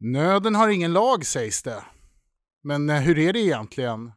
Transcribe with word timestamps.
Nöden 0.00 0.54
har 0.54 0.68
ingen 0.68 0.92
lag 0.92 1.26
sägs 1.26 1.62
det. 1.62 1.84
Men 2.62 2.90
eh, 2.90 3.00
hur 3.00 3.18
är 3.18 3.32
det 3.32 3.40
egentligen? 3.40 4.12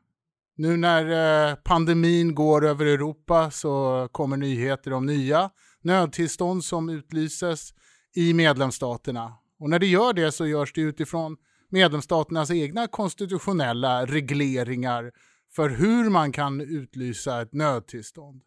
Nu 0.55 0.77
när 0.77 1.05
eh, 1.49 1.55
pandemin 1.55 2.35
går 2.35 2.65
över 2.65 2.85
Europa 2.85 3.51
så 3.51 4.07
kommer 4.11 4.37
nyheter 4.37 4.93
om 4.93 5.05
nya 5.05 5.49
nödtillstånd 5.81 6.63
som 6.63 6.89
utlyses 6.89 7.73
i 8.15 8.33
medlemsstaterna. 8.33 9.33
Och 9.59 9.69
när 9.69 9.79
det 9.79 9.87
gör 9.87 10.13
det 10.13 10.31
så 10.31 10.47
görs 10.47 10.73
det 10.73 10.81
utifrån 10.81 11.37
medlemsstaternas 11.69 12.51
egna 12.51 12.87
konstitutionella 12.87 14.05
regleringar 14.05 15.11
för 15.55 15.69
hur 15.69 16.09
man 16.09 16.31
kan 16.31 16.61
utlysa 16.61 17.41
ett 17.41 17.53
nödtillstånd. 17.53 18.41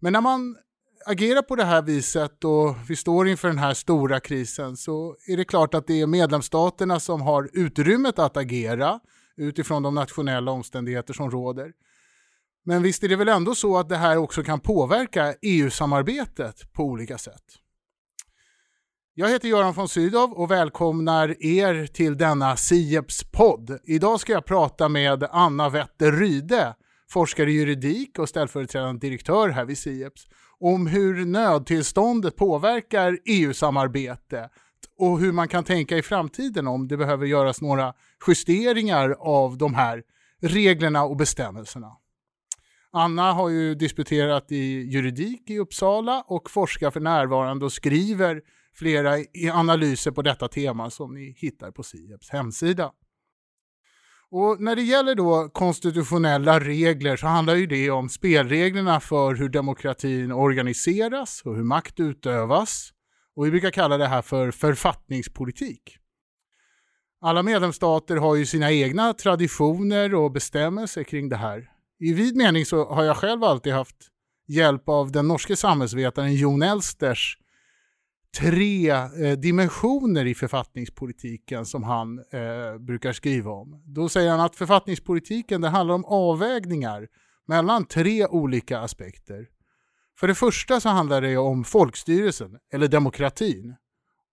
Men 0.00 0.12
när 0.12 0.20
man 0.20 0.56
agerar 1.06 1.42
på 1.42 1.56
det 1.56 1.64
här 1.64 1.82
viset 1.82 2.44
och 2.44 2.76
vi 2.88 2.96
står 2.96 3.28
inför 3.28 3.48
den 3.48 3.58
här 3.58 3.74
stora 3.74 4.20
krisen 4.20 4.76
så 4.76 5.16
är 5.26 5.36
det 5.36 5.44
klart 5.44 5.74
att 5.74 5.86
det 5.86 6.00
är 6.00 6.06
medlemsstaterna 6.06 7.00
som 7.00 7.20
har 7.20 7.50
utrymmet 7.52 8.18
att 8.18 8.36
agera 8.36 9.00
utifrån 9.36 9.82
de 9.82 9.94
nationella 9.94 10.50
omständigheter 10.50 11.14
som 11.14 11.30
råder. 11.30 11.72
Men 12.64 12.82
visst 12.82 13.02
är 13.02 13.08
det 13.08 13.16
väl 13.16 13.28
ändå 13.28 13.54
så 13.54 13.78
att 13.78 13.88
det 13.88 13.96
här 13.96 14.16
också 14.16 14.42
kan 14.42 14.60
påverka 14.60 15.34
EU-samarbetet 15.42 16.72
på 16.72 16.84
olika 16.84 17.18
sätt. 17.18 17.44
Jag 19.14 19.28
heter 19.28 19.48
Göran 19.48 19.72
von 19.72 19.88
Sydow 19.88 20.32
och 20.32 20.50
välkomnar 20.50 21.44
er 21.44 21.86
till 21.86 22.18
denna 22.18 22.56
Sieps 22.56 23.24
podd. 23.24 23.78
Idag 23.84 24.20
ska 24.20 24.32
jag 24.32 24.44
prata 24.44 24.88
med 24.88 25.24
Anna 25.30 25.68
Wetter 25.68 26.12
Ryde, 26.12 26.74
forskare 27.10 27.50
i 27.50 27.54
juridik 27.54 28.18
och 28.18 28.28
ställföreträdande 28.28 29.06
direktör 29.06 29.48
här 29.48 29.64
vid 29.64 29.78
Sieps, 29.78 30.26
om 30.60 30.86
hur 30.86 31.26
nödtillståndet 31.26 32.36
påverkar 32.36 33.18
EU-samarbetet 33.24 34.50
och 34.98 35.20
hur 35.20 35.32
man 35.32 35.48
kan 35.48 35.64
tänka 35.64 35.98
i 35.98 36.02
framtiden 36.02 36.66
om 36.66 36.88
det 36.88 36.96
behöver 36.96 37.26
göras 37.26 37.60
några 37.60 37.94
justeringar 38.26 39.16
av 39.18 39.58
de 39.58 39.74
här 39.74 40.02
reglerna 40.40 41.04
och 41.04 41.16
bestämmelserna. 41.16 41.96
Anna 42.92 43.32
har 43.32 43.48
ju 43.48 43.74
disputerat 43.74 44.52
i 44.52 44.56
juridik 44.92 45.50
i 45.50 45.58
Uppsala 45.58 46.24
och 46.26 46.50
forskar 46.50 46.90
för 46.90 47.00
närvarande 47.00 47.64
och 47.64 47.72
skriver 47.72 48.42
flera 48.74 49.16
analyser 49.52 50.10
på 50.10 50.22
detta 50.22 50.48
tema 50.48 50.90
som 50.90 51.14
ni 51.14 51.34
hittar 51.36 51.70
på 51.70 51.82
Sieps 51.82 52.30
hemsida. 52.30 52.92
Och 54.32 54.60
när 54.60 54.76
det 54.76 54.82
gäller 54.82 55.14
då 55.14 55.48
konstitutionella 55.48 56.60
regler 56.60 57.16
så 57.16 57.26
handlar 57.26 57.54
ju 57.54 57.66
det 57.66 57.90
om 57.90 58.08
spelreglerna 58.08 59.00
för 59.00 59.34
hur 59.34 59.48
demokratin 59.48 60.32
organiseras 60.32 61.42
och 61.44 61.56
hur 61.56 61.64
makt 61.64 62.00
utövas. 62.00 62.90
Och 63.36 63.46
vi 63.46 63.50
brukar 63.50 63.70
kalla 63.70 63.98
det 63.98 64.06
här 64.06 64.22
för 64.22 64.50
författningspolitik. 64.50 65.96
Alla 67.20 67.42
medlemsstater 67.42 68.16
har 68.16 68.34
ju 68.34 68.46
sina 68.46 68.72
egna 68.72 69.12
traditioner 69.12 70.14
och 70.14 70.32
bestämmelser 70.32 71.02
kring 71.02 71.28
det 71.28 71.36
här. 71.36 71.70
I 71.98 72.12
vid 72.12 72.36
mening 72.36 72.66
så 72.66 72.84
har 72.84 73.04
jag 73.04 73.16
själv 73.16 73.44
alltid 73.44 73.72
haft 73.72 73.96
hjälp 74.48 74.88
av 74.88 75.12
den 75.12 75.28
norske 75.28 75.56
samhällsvetaren 75.56 76.34
Jon 76.34 76.62
Elsters 76.62 77.38
tre 78.38 78.90
eh, 78.90 79.38
dimensioner 79.38 80.24
i 80.24 80.34
författningspolitiken 80.34 81.66
som 81.66 81.82
han 81.82 82.18
eh, 82.18 82.78
brukar 82.78 83.12
skriva 83.12 83.50
om. 83.50 83.82
Då 83.86 84.08
säger 84.08 84.30
han 84.30 84.40
att 84.40 84.56
författningspolitiken 84.56 85.60
det 85.60 85.68
handlar 85.68 85.94
om 85.94 86.04
avvägningar 86.04 87.08
mellan 87.46 87.84
tre 87.84 88.26
olika 88.26 88.78
aspekter. 88.78 89.48
För 90.18 90.28
det 90.28 90.34
första 90.34 90.80
så 90.80 90.88
handlar 90.88 91.20
det 91.20 91.36
om 91.36 91.64
folkstyrelsen, 91.64 92.58
eller 92.72 92.88
demokratin. 92.88 93.74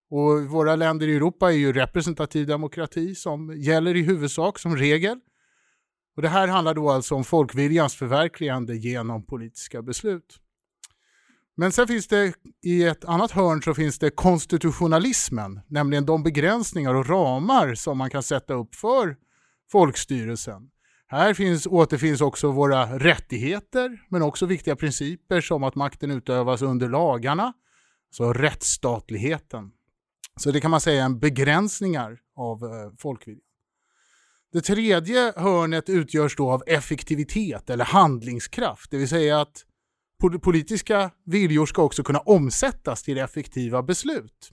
Och 0.10 0.44
våra 0.44 0.76
länder 0.76 1.08
i 1.08 1.16
Europa 1.16 1.52
är 1.52 1.56
ju 1.56 1.74
representativ 1.74 2.48
demokrati 2.48 3.16
som 3.16 3.58
gäller 3.58 3.96
i 3.96 4.02
huvudsak 4.02 4.60
som 4.60 4.78
regel. 4.78 5.20
Och 6.16 6.22
Det 6.22 6.30
här 6.30 6.48
handlar 6.48 6.74
då 6.74 6.90
alltså 6.90 7.16
om 7.16 7.24
folkviljans 7.24 7.96
förverkligande 7.96 8.76
genom 8.76 9.26
politiska 9.26 9.82
beslut. 9.82 10.40
Men 11.60 11.72
sen 11.72 11.88
finns 11.88 12.08
det 12.08 12.34
i 12.64 12.84
ett 12.84 13.06
annat 13.06 13.32
hörn 13.32 13.62
så 13.62 13.74
finns 13.74 14.00
det 14.00 14.10
konstitutionalismen, 14.10 15.60
nämligen 15.68 16.06
de 16.06 16.24
begränsningar 16.24 16.94
och 16.94 17.10
ramar 17.10 17.76
som 17.76 17.98
man 17.98 18.10
kan 18.10 18.24
sätta 18.24 18.54
upp 18.54 18.76
för 18.76 19.16
folkstyrelsen. 19.72 20.70
Här 21.08 21.34
finns, 21.34 21.68
återfinns 21.68 22.22
också 22.22 22.52
våra 22.52 23.00
rättigheter, 23.00 24.00
men 24.10 24.22
också 24.22 24.46
viktiga 24.46 24.76
principer 24.76 25.42
som 25.42 25.64
att 25.64 25.76
makten 25.76 26.12
utövas 26.12 26.62
under 26.62 26.90
lagarna, 26.90 27.54
så 28.10 28.34
rättsstatligheten. 28.34 29.72
Så 30.40 30.52
det 30.52 30.62
kan 30.62 30.72
man 30.72 30.82
säga 30.82 31.02
är 31.02 31.06
en 31.06 31.20
begränsningar 31.20 32.20
av 32.36 32.64
eh, 32.64 32.94
folkviljan. 32.98 33.42
Det 34.54 34.62
tredje 34.62 35.34
hörnet 35.36 35.90
utgörs 35.90 36.36
då 36.36 36.52
av 36.52 36.64
effektivitet 36.68 37.70
eller 37.70 37.86
handlingskraft, 37.86 38.92
det 38.92 38.98
vill 38.98 39.10
säga 39.10 39.42
att 39.42 39.64
politiska 40.42 41.12
viljor 41.26 41.66
ska 41.66 41.84
också 41.84 42.04
kunna 42.04 42.20
omsättas 42.20 43.04
till 43.04 43.18
effektiva 43.18 43.84
beslut. 43.84 44.52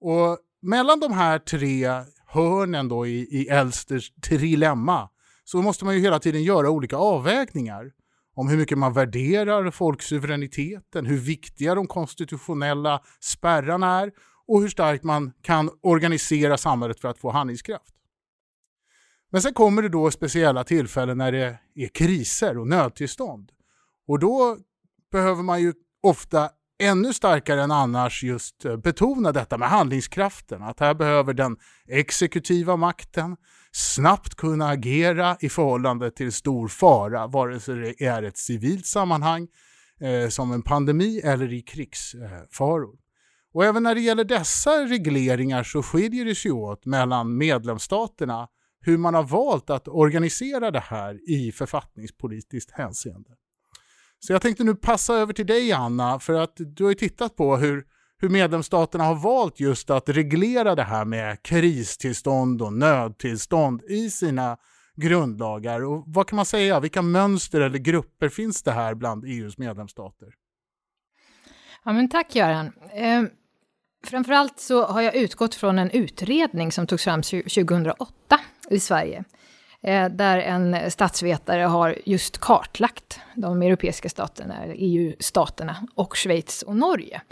Och 0.00 0.38
mellan 0.62 1.00
de 1.00 1.12
här 1.12 1.38
tre 1.38 1.88
hörnen 2.26 2.88
då 2.88 3.06
i, 3.06 3.20
i 3.20 3.48
Elsters 3.48 4.12
trilemma 4.12 5.08
så 5.44 5.62
måste 5.62 5.84
man 5.84 5.94
ju 5.94 6.00
hela 6.00 6.18
tiden 6.18 6.42
göra 6.42 6.70
olika 6.70 6.96
avvägningar 6.96 7.92
om 8.34 8.48
hur 8.48 8.56
mycket 8.56 8.78
man 8.78 8.92
värderar 8.92 9.70
folksuveräniteten, 9.70 11.06
hur 11.06 11.18
viktiga 11.18 11.74
de 11.74 11.86
konstitutionella 11.86 13.02
spärrarna 13.20 14.00
är 14.00 14.12
och 14.46 14.60
hur 14.60 14.68
starkt 14.68 15.04
man 15.04 15.32
kan 15.42 15.70
organisera 15.82 16.58
samhället 16.58 17.00
för 17.00 17.08
att 17.08 17.18
få 17.18 17.30
handlingskraft. 17.30 17.94
Men 19.32 19.42
sen 19.42 19.54
kommer 19.54 19.82
det 19.82 19.88
då 19.88 20.10
speciella 20.10 20.64
tillfällen 20.64 21.18
när 21.18 21.32
det 21.32 21.58
är 21.74 21.88
kriser 21.88 22.58
och 22.58 22.68
nödtillstånd. 22.68 23.52
Och 24.06 24.18
då 24.18 24.58
behöver 25.10 25.42
man 25.42 25.62
ju 25.62 25.72
ofta 26.02 26.50
ännu 26.82 27.12
starkare 27.12 27.62
än 27.62 27.70
annars 27.70 28.22
just 28.22 28.64
eh, 28.64 28.76
betona 28.76 29.32
detta 29.32 29.58
med 29.58 29.68
handlingskraften. 29.68 30.62
Att 30.62 30.80
här 30.80 30.94
behöver 30.94 31.34
den 31.34 31.56
exekutiva 31.88 32.76
makten 32.76 33.36
snabbt 33.72 34.34
kunna 34.34 34.68
agera 34.68 35.36
i 35.40 35.48
förhållande 35.48 36.10
till 36.10 36.32
stor 36.32 36.68
fara, 36.68 37.26
vare 37.26 37.60
sig 37.60 37.74
det 37.74 38.04
är 38.04 38.22
ett 38.22 38.38
civilt 38.38 38.86
sammanhang 38.86 39.48
eh, 40.00 40.28
som 40.28 40.52
en 40.52 40.62
pandemi 40.62 41.20
eller 41.24 41.52
i 41.52 41.62
krigsfaror. 41.62 42.98
Och 43.54 43.64
även 43.64 43.82
när 43.82 43.94
det 43.94 44.00
gäller 44.00 44.24
dessa 44.24 44.70
regleringar 44.70 45.62
så 45.62 45.82
skiljer 45.82 46.24
det 46.24 46.34
sig 46.34 46.50
åt 46.50 46.86
mellan 46.86 47.36
medlemsstaterna 47.36 48.48
hur 48.80 48.98
man 48.98 49.14
har 49.14 49.22
valt 49.22 49.70
att 49.70 49.88
organisera 49.88 50.70
det 50.70 50.80
här 50.80 51.30
i 51.30 51.52
författningspolitiskt 51.52 52.70
hänseende. 52.70 53.30
Så 54.20 54.32
jag 54.32 54.42
tänkte 54.42 54.64
nu 54.64 54.74
passa 54.74 55.14
över 55.14 55.32
till 55.32 55.46
dig 55.46 55.72
Anna, 55.72 56.18
för 56.18 56.34
att 56.34 56.52
du 56.56 56.84
har 56.84 56.90
ju 56.90 56.94
tittat 56.94 57.36
på 57.36 57.56
hur, 57.56 57.84
hur 58.18 58.28
medlemsstaterna 58.28 59.04
har 59.04 59.14
valt 59.14 59.60
just 59.60 59.90
att 59.90 60.08
reglera 60.08 60.74
det 60.74 60.82
här 60.82 61.04
med 61.04 61.42
kristillstånd 61.42 62.62
och 62.62 62.72
nödtillstånd 62.72 63.82
i 63.82 64.10
sina 64.10 64.56
grundlagar. 64.96 65.84
Och 65.84 66.04
vad 66.06 66.26
kan 66.26 66.36
man 66.36 66.46
säga, 66.46 66.80
vilka 66.80 67.02
mönster 67.02 67.60
eller 67.60 67.78
grupper 67.78 68.28
finns 68.28 68.62
det 68.62 68.72
här 68.72 68.94
bland 68.94 69.24
EUs 69.24 69.58
medlemsstater? 69.58 70.28
Ja, 71.84 71.92
men 71.92 72.08
tack 72.08 72.34
Göran. 72.34 72.72
Eh, 72.92 73.22
framförallt 74.04 74.60
så 74.60 74.86
har 74.86 75.02
jag 75.02 75.14
utgått 75.14 75.54
från 75.54 75.78
en 75.78 75.90
utredning 75.90 76.72
som 76.72 76.86
togs 76.86 77.04
fram 77.04 77.22
2008 77.22 78.40
i 78.70 78.80
Sverige 78.80 79.24
Eh, 79.82 80.08
där 80.08 80.38
en 80.38 80.90
statsvetare 80.90 81.62
har 81.62 81.98
just 82.04 82.38
kartlagt 82.38 83.20
de 83.34 83.62
europeiska 83.62 84.08
staterna, 84.08 84.54
EU-staterna 84.66 85.76
e 85.82 85.86
och 85.94 86.16
Schweiz 86.16 86.62
och 86.62 86.76
Norge. 86.76 87.22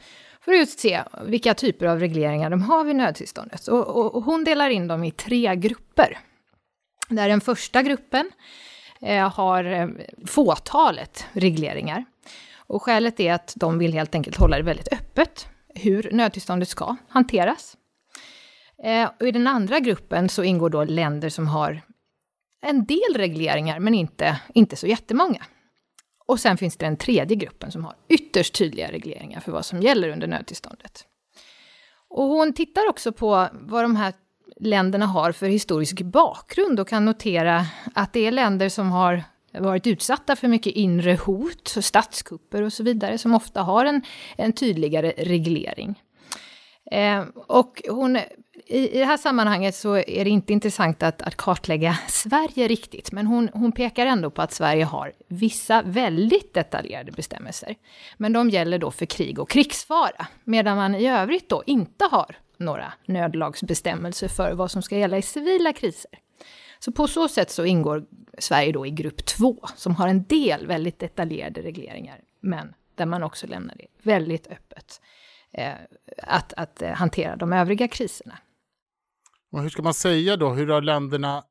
För 0.41 0.53
att 0.53 0.59
just 0.59 0.79
se 0.79 1.03
vilka 1.25 1.55
typer 1.55 1.87
av 1.87 2.01
regleringar 2.01 2.51
de 2.51 2.63
har 2.63 2.85
vid 2.85 2.97
nödtillståndet. 2.97 3.69
Och, 3.69 3.87
och, 3.87 4.15
och 4.15 4.23
hon 4.23 4.45
delar 4.45 4.71
in 4.71 4.89
dem 4.89 5.05
i 5.05 5.11
tre 5.11 5.57
grupper. 5.57 6.19
Där 7.09 7.29
den 7.29 7.41
första 7.41 7.83
gruppen 7.83 8.31
eh, 9.01 9.33
har 9.33 9.65
eh, 9.65 9.89
fåtalet 10.27 11.27
regleringar. 11.33 12.05
Och 12.57 12.83
skälet 12.83 13.21
är 13.21 13.33
att 13.33 13.53
de 13.57 13.79
vill 13.79 13.93
helt 13.93 14.15
enkelt 14.15 14.37
hålla 14.37 14.57
det 14.57 14.63
väldigt 14.63 14.93
öppet 14.93 15.49
hur 15.75 16.11
nödtillståndet 16.13 16.69
ska 16.69 16.97
hanteras. 17.09 17.77
Eh, 18.85 19.11
och 19.21 19.29
I 19.29 19.31
den 19.31 19.47
andra 19.47 19.81
gruppen 19.81 20.29
så 20.29 20.45
ingår 20.45 20.71
då 20.71 20.85
länder 20.85 21.29
som 21.29 21.47
har 21.47 21.83
en 22.61 22.85
del 22.85 23.15
regleringar, 23.15 23.81
men 23.81 23.95
inte, 23.95 24.41
inte 24.55 24.77
så 24.77 24.87
jättemånga. 24.87 25.45
Och 26.27 26.41
sen 26.41 26.57
finns 26.57 26.77
det 26.77 26.87
den 26.87 26.97
tredje 26.97 27.37
gruppen 27.37 27.73
som 27.73 27.85
har 27.85 27.95
ytterst 28.09 28.55
tydliga 28.55 28.93
regleringar 28.93 29.41
för 29.41 29.53
vad 29.53 29.65
som 29.65 29.81
gäller 29.81 30.09
under 30.09 30.27
nödtillståndet. 30.27 31.05
Och 32.09 32.25
hon 32.25 32.53
tittar 32.53 32.89
också 32.89 33.13
på 33.13 33.49
vad 33.53 33.85
de 33.85 33.97
här 33.97 34.13
länderna 34.61 35.07
har 35.07 35.33
för 35.33 35.47
historisk 35.47 36.03
bakgrund 36.03 36.81
och 36.81 36.89
kan 36.89 37.05
notera 37.05 37.67
att 37.95 38.13
det 38.13 38.27
är 38.27 38.31
länder 38.31 38.69
som 38.69 38.91
har 38.91 39.25
varit 39.53 39.87
utsatta 39.87 40.37
för 40.37 40.49
mycket 40.49 40.73
inre 40.73 41.15
hot, 41.15 41.69
statskupper 41.69 42.63
och 42.63 42.73
så 42.73 42.83
vidare, 42.83 43.19
som 43.19 43.35
ofta 43.35 43.63
har 43.63 43.85
en, 43.85 44.03
en 44.37 44.53
tydligare 44.53 45.13
reglering. 45.17 46.03
Eh, 46.91 47.25
och 47.35 47.83
hon, 47.89 48.19
i, 48.71 48.97
i 48.97 48.99
det 48.99 49.05
här 49.05 49.17
sammanhanget 49.17 49.75
så 49.75 49.97
är 49.97 50.25
det 50.25 50.31
inte 50.31 50.53
intressant 50.53 51.03
att, 51.03 51.23
att 51.23 51.37
kartlägga 51.37 51.99
Sverige 52.09 52.69
riktigt, 52.69 53.13
men 53.13 53.27
hon, 53.27 53.51
hon 53.53 53.73
pekar 53.73 54.07
ändå 54.07 54.31
på 54.31 54.43
att 54.43 54.53
Sverige 54.53 54.85
har 54.85 55.13
vissa 55.29 55.83
väldigt 55.83 56.55
detaljerade 56.55 57.13
bestämmelser. 57.13 57.75
Men 58.17 58.33
de 58.33 58.51
gäller 58.51 58.79
då 58.79 58.91
för 58.91 59.07
krig 59.07 59.39
och 59.39 59.51
krigsfara, 59.51 60.27
medan 60.45 60.77
man 60.77 60.95
i 60.95 61.09
övrigt 61.09 61.49
då 61.49 61.63
inte 61.67 62.05
har 62.11 62.37
några 62.57 62.93
nödlagsbestämmelser 63.07 64.29
för 64.29 64.53
vad 64.53 64.71
som 64.71 64.83
ska 64.83 64.99
gälla 64.99 65.19
i 65.19 65.23
civila 65.23 65.73
kriser. 65.73 66.11
Så 66.79 66.93
på 66.93 67.07
så 67.07 67.29
sätt 67.29 67.51
så 67.51 67.65
ingår 67.65 68.05
Sverige 68.39 68.73
då 68.73 68.87
i 68.87 68.91
grupp 68.91 69.25
två, 69.25 69.57
som 69.77 69.95
har 69.95 70.09
en 70.09 70.25
del 70.25 70.67
väldigt 70.67 70.99
detaljerade 70.99 71.63
regleringar, 71.63 72.21
men 72.41 72.75
där 72.95 73.07
man 73.07 73.23
också 73.23 73.47
lämnar 73.47 73.75
det 73.75 73.87
väldigt 74.03 74.47
öppet 74.47 75.01
eh, 75.53 75.73
att, 76.23 76.53
att 76.53 76.83
eh, 76.83 76.91
hantera 76.91 77.37
de 77.37 77.53
övriga 77.53 77.89
kriserna. 77.89 78.39
Och 79.53 79.63
hur 79.63 79.69
ska 79.69 79.83
man 79.83 79.95
säga 79.95 80.37
då, 80.37 80.51
hur 80.51 80.67
har 80.69 80.83
länderna 80.83 81.45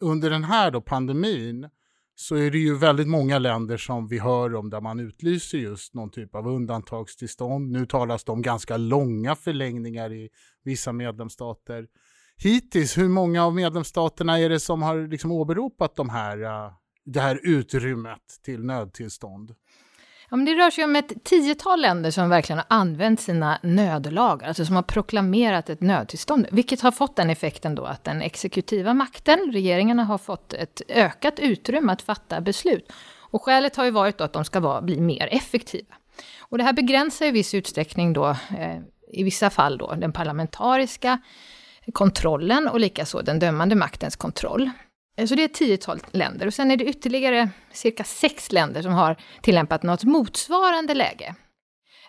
under 0.00 0.30
den 0.30 0.44
här 0.44 0.70
då 0.70 0.80
pandemin 0.80 1.68
så 2.14 2.36
är 2.36 2.50
det 2.50 2.58
ju 2.58 2.74
väldigt 2.74 3.08
många 3.08 3.38
länder 3.38 3.76
som 3.76 4.08
vi 4.08 4.18
hör 4.18 4.54
om 4.54 4.70
där 4.70 4.80
man 4.80 5.00
utlyser 5.00 5.58
just 5.58 5.94
någon 5.94 6.10
typ 6.10 6.34
av 6.34 6.48
undantagstillstånd. 6.48 7.70
Nu 7.70 7.86
talas 7.86 8.24
det 8.24 8.32
om 8.32 8.42
ganska 8.42 8.76
långa 8.76 9.36
förlängningar 9.36 10.12
i 10.12 10.30
vissa 10.64 10.92
medlemsstater. 10.92 11.86
Hittills, 12.36 12.98
hur 12.98 13.08
många 13.08 13.44
av 13.44 13.54
medlemsstaterna 13.54 14.40
är 14.40 14.48
det 14.48 14.60
som 14.60 14.82
har 14.82 15.08
liksom 15.08 15.32
åberopat 15.32 15.96
de 15.96 16.08
här, 16.08 16.42
äh, 16.42 16.72
det 17.04 17.20
här 17.20 17.40
utrymmet 17.42 18.22
till 18.44 18.64
nödtillstånd? 18.64 19.54
Ja, 20.34 20.36
men 20.36 20.44
det 20.46 20.54
rör 20.54 20.70
sig 20.70 20.84
om 20.84 20.96
ett 20.96 21.24
tiotal 21.24 21.80
länder 21.80 22.10
som 22.10 22.28
verkligen 22.28 22.58
har 22.58 22.66
använt 22.68 23.20
sina 23.20 23.58
nödlagar, 23.62 24.48
alltså 24.48 24.64
som 24.64 24.76
har 24.76 24.82
proklamerat 24.82 25.70
ett 25.70 25.80
nödtillstånd, 25.80 26.46
vilket 26.50 26.80
har 26.80 26.90
fått 26.90 27.16
den 27.16 27.30
effekten 27.30 27.74
då 27.74 27.84
att 27.84 28.04
den 28.04 28.22
exekutiva 28.22 28.94
makten, 28.94 29.50
regeringarna, 29.52 30.04
har 30.04 30.18
fått 30.18 30.52
ett 30.52 30.82
ökat 30.88 31.38
utrymme 31.38 31.92
att 31.92 32.02
fatta 32.02 32.40
beslut. 32.40 32.92
Och 33.18 33.42
skälet 33.42 33.76
har 33.76 33.84
ju 33.84 33.90
varit 33.90 34.18
då 34.18 34.24
att 34.24 34.32
de 34.32 34.44
ska 34.44 34.60
vara, 34.60 34.82
bli 34.82 35.00
mer 35.00 35.28
effektiva. 35.30 35.94
Och 36.38 36.58
det 36.58 36.64
här 36.64 36.72
begränsar 36.72 37.26
i 37.26 37.30
viss 37.30 37.54
utsträckning 37.54 38.12
då, 38.12 38.28
eh, 38.28 38.78
i 39.12 39.22
vissa 39.22 39.50
fall 39.50 39.78
då, 39.78 39.94
den 39.94 40.12
parlamentariska 40.12 41.18
kontrollen 41.92 42.68
och 42.68 42.80
likaså 42.80 43.22
den 43.22 43.38
dömande 43.38 43.74
maktens 43.74 44.16
kontroll. 44.16 44.70
Eh, 45.16 45.26
så 45.26 45.34
det 45.34 45.42
är 45.42 45.44
ett 45.44 45.54
tiotal 45.54 46.00
länder 46.10 46.46
och 46.46 46.54
sen 46.54 46.70
är 46.70 46.76
det 46.76 46.84
ytterligare 46.84 47.50
cirka 47.72 48.04
sex 48.04 48.52
länder 48.52 48.82
som 48.82 48.92
har 48.92 49.16
tillämpat 49.42 49.82
något 49.82 50.04
motsvarande 50.04 50.94
läge. 50.94 51.34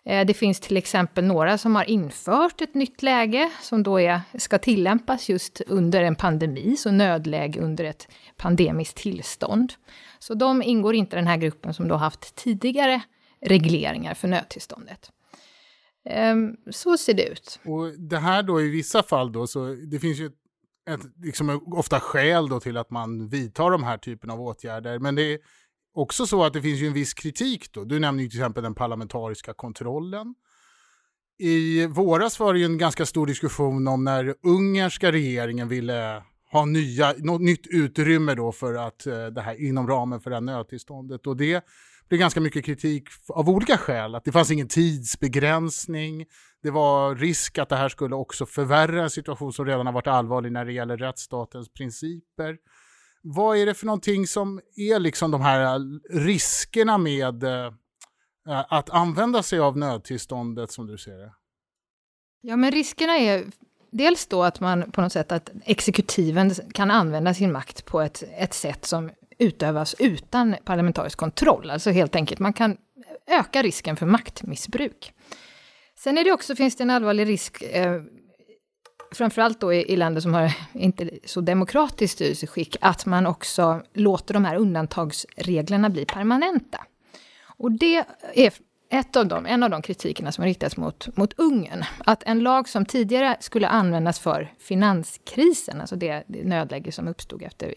Eh, 0.06 0.26
det 0.26 0.34
finns 0.34 0.60
till 0.60 0.78
exempel 0.78 1.24
några 1.24 1.58
som 1.58 1.76
har 1.76 1.90
infört 1.90 2.62
ett 2.62 2.74
nytt 2.74 3.04
läge 3.04 3.52
som 3.62 3.84
då 3.84 4.00
är, 4.00 4.22
ska 4.38 4.58
tillämpas 4.58 5.30
just 5.30 5.62
under 5.68 6.02
en 6.02 6.16
pandemi, 6.16 6.76
så 6.78 6.92
nödläge 6.92 7.60
under 7.60 7.84
ett 7.84 8.08
pandemiskt 8.38 8.98
tillstånd. 8.98 9.74
Så 10.20 10.34
de 10.34 10.64
ingår 10.64 10.96
inte 10.96 11.16
i 11.16 11.20
den 11.20 11.28
här 11.28 11.38
gruppen 11.38 11.74
som 11.74 11.88
då 11.88 11.96
haft 11.96 12.36
tidigare 12.36 13.02
regleringar 13.42 14.14
för 14.14 14.28
nödtillståndet. 14.28 15.12
Ehm, 16.10 16.56
så 16.72 16.98
ser 16.98 17.14
det 17.14 17.28
ut. 17.28 17.60
Och 17.66 18.00
det 18.00 18.18
här 18.18 18.44
då 18.44 18.62
i 18.62 18.70
vissa 18.70 19.04
fall 19.04 19.32
då, 19.32 19.48
så 19.48 19.66
det 19.92 20.00
finns 20.00 20.20
ju 20.20 20.32
ett, 20.90 21.02
liksom, 21.22 21.64
ofta 21.66 22.00
skäl 22.00 22.50
då 22.50 22.60
till 22.60 22.78
att 22.78 22.90
man 22.90 23.28
vidtar 23.28 23.72
de 23.72 23.84
här 23.84 23.98
typen 23.98 24.30
av 24.30 24.42
åtgärder. 24.42 25.00
Men 25.00 25.16
det 25.16 25.34
är 25.34 25.40
också 25.94 26.28
så 26.28 26.44
att 26.44 26.54
det 26.54 26.62
finns 26.62 26.80
ju 26.80 26.88
en 26.88 26.94
viss 26.94 27.14
kritik 27.14 27.72
då. 27.72 27.84
Du 27.84 28.00
nämnde 28.00 28.24
ju 28.24 28.30
till 28.30 28.40
exempel 28.40 28.64
den 28.64 28.76
parlamentariska 28.76 29.54
kontrollen. 29.54 30.36
I 31.38 31.86
våras 31.86 32.40
var 32.40 32.54
det 32.54 32.60
ju 32.60 32.66
en 32.66 32.78
ganska 32.78 33.06
stor 33.06 33.28
diskussion 33.28 33.88
om 33.88 34.04
när 34.04 34.36
ungerska 34.44 35.12
regeringen 35.12 35.68
ville 35.68 36.24
ha 36.52 36.66
nya, 36.66 37.14
något 37.18 37.42
nytt 37.42 37.68
utrymme 37.68 38.36
då 38.36 38.52
för 38.52 38.74
att 38.74 39.08
eh, 39.08 39.26
det 39.26 39.42
här 39.42 39.68
inom 39.68 39.88
ramen 39.88 40.20
för 40.20 40.30
det 40.30 40.36
här 40.36 40.42
nödtillståndet. 40.42 41.28
Och 41.28 41.38
det 41.38 41.66
blev 42.10 42.20
ganska 42.20 42.42
mycket 42.42 42.66
kritik 42.66 43.04
av 43.28 43.50
olika 43.50 43.78
skäl. 43.78 44.16
Att 44.16 44.26
det 44.26 44.32
fanns 44.32 44.52
ingen 44.52 44.68
tidsbegränsning. 44.68 46.26
Det 46.64 46.72
var 46.72 47.16
risk 47.16 47.58
att 47.58 47.70
det 47.70 47.76
här 47.76 47.90
skulle 47.90 48.16
också 48.16 48.46
förvärra 48.46 49.04
en 49.04 49.10
situation 49.10 49.54
som 49.54 49.66
redan 49.66 49.86
har 49.86 49.94
varit 49.94 50.08
allvarlig 50.08 50.52
när 50.52 50.66
det 50.66 50.74
gäller 50.74 50.98
rättsstatens 50.98 51.74
principer. 51.74 52.58
Vad 53.22 53.58
är 53.58 53.66
det 53.66 53.74
för 53.74 53.86
någonting 53.86 54.28
som 54.28 54.62
är 54.76 55.00
liksom 55.00 55.32
de 55.32 55.42
här 55.42 55.76
eh, 55.76 55.80
riskerna 56.10 56.98
med 56.98 57.44
eh, 57.44 57.66
eh, 58.50 58.66
att 58.70 58.90
använda 58.90 59.44
sig 59.44 59.60
av 59.60 59.78
nödtillståndet 59.78 60.72
som 60.72 60.88
du 60.88 60.98
ser 60.98 61.18
det? 61.18 61.34
Ja, 62.42 62.56
men 62.56 62.72
riskerna 62.72 63.18
är 63.18 63.46
dels 63.92 64.28
då 64.28 64.44
att 64.44 64.60
man 64.60 64.92
på 64.92 65.02
något 65.02 65.12
sätt 65.12 65.32
att 65.32 65.50
exekutiven 65.66 66.52
kan 66.74 66.92
använda 66.92 67.34
sin 67.34 67.52
makt 67.52 67.86
på 67.86 68.02
ett, 68.02 68.24
ett 68.38 68.54
sätt 68.54 68.86
som 68.86 69.12
utövas 69.38 69.96
utan 70.00 70.56
parlamentarisk 70.66 71.18
kontroll. 71.18 71.70
Alltså 71.70 71.92
helt 71.92 72.16
enkelt, 72.16 72.40
man 72.40 72.54
kan 72.54 72.78
öka 73.28 73.64
risken 73.64 73.98
för 73.98 74.06
maktmissbruk. 74.06 75.14
Sen 76.00 76.18
är 76.18 76.24
det 76.24 76.32
också, 76.32 76.56
finns 76.56 76.76
det 76.76 76.84
en 76.84 76.90
allvarlig 76.90 77.28
risk, 77.28 77.62
eh, 77.62 78.02
framförallt 79.12 79.62
då 79.62 79.74
i, 79.74 79.92
i 79.92 79.96
länder 79.96 80.22
som 80.22 80.34
har 80.34 80.54
inte 80.74 81.10
så 81.26 81.42
demokratiskt 81.42 82.16
styrelseskick, 82.16 82.78
att 82.82 83.06
man 83.06 83.28
också 83.28 83.82
låter 83.94 84.34
de 84.34 84.46
här 84.46 84.56
undantagsreglerna 84.56 85.90
bli 85.90 86.06
permanenta. 86.06 86.86
Och 87.58 87.72
det 87.72 88.06
är 88.34 88.54
ett 89.00 89.16
av 89.16 89.28
dem, 89.28 89.46
en 89.46 89.64
av 89.64 89.70
de 89.70 89.82
kritikerna 89.82 90.32
som 90.32 90.42
har 90.42 90.48
riktats 90.48 90.78
mot, 90.78 91.18
mot 91.18 91.34
Ungern, 91.34 91.86
att 92.06 92.24
en 92.24 92.40
lag 92.40 92.70
som 92.70 92.86
tidigare 92.86 93.38
skulle 93.40 93.68
användas 93.68 94.20
för 94.20 94.54
finanskrisen, 94.60 95.82
alltså 95.82 95.96
det, 95.96 96.24
det 96.28 96.44
nödläge 96.44 96.92
som 96.92 97.08
uppstod 97.08 97.42
efter, 97.42 97.68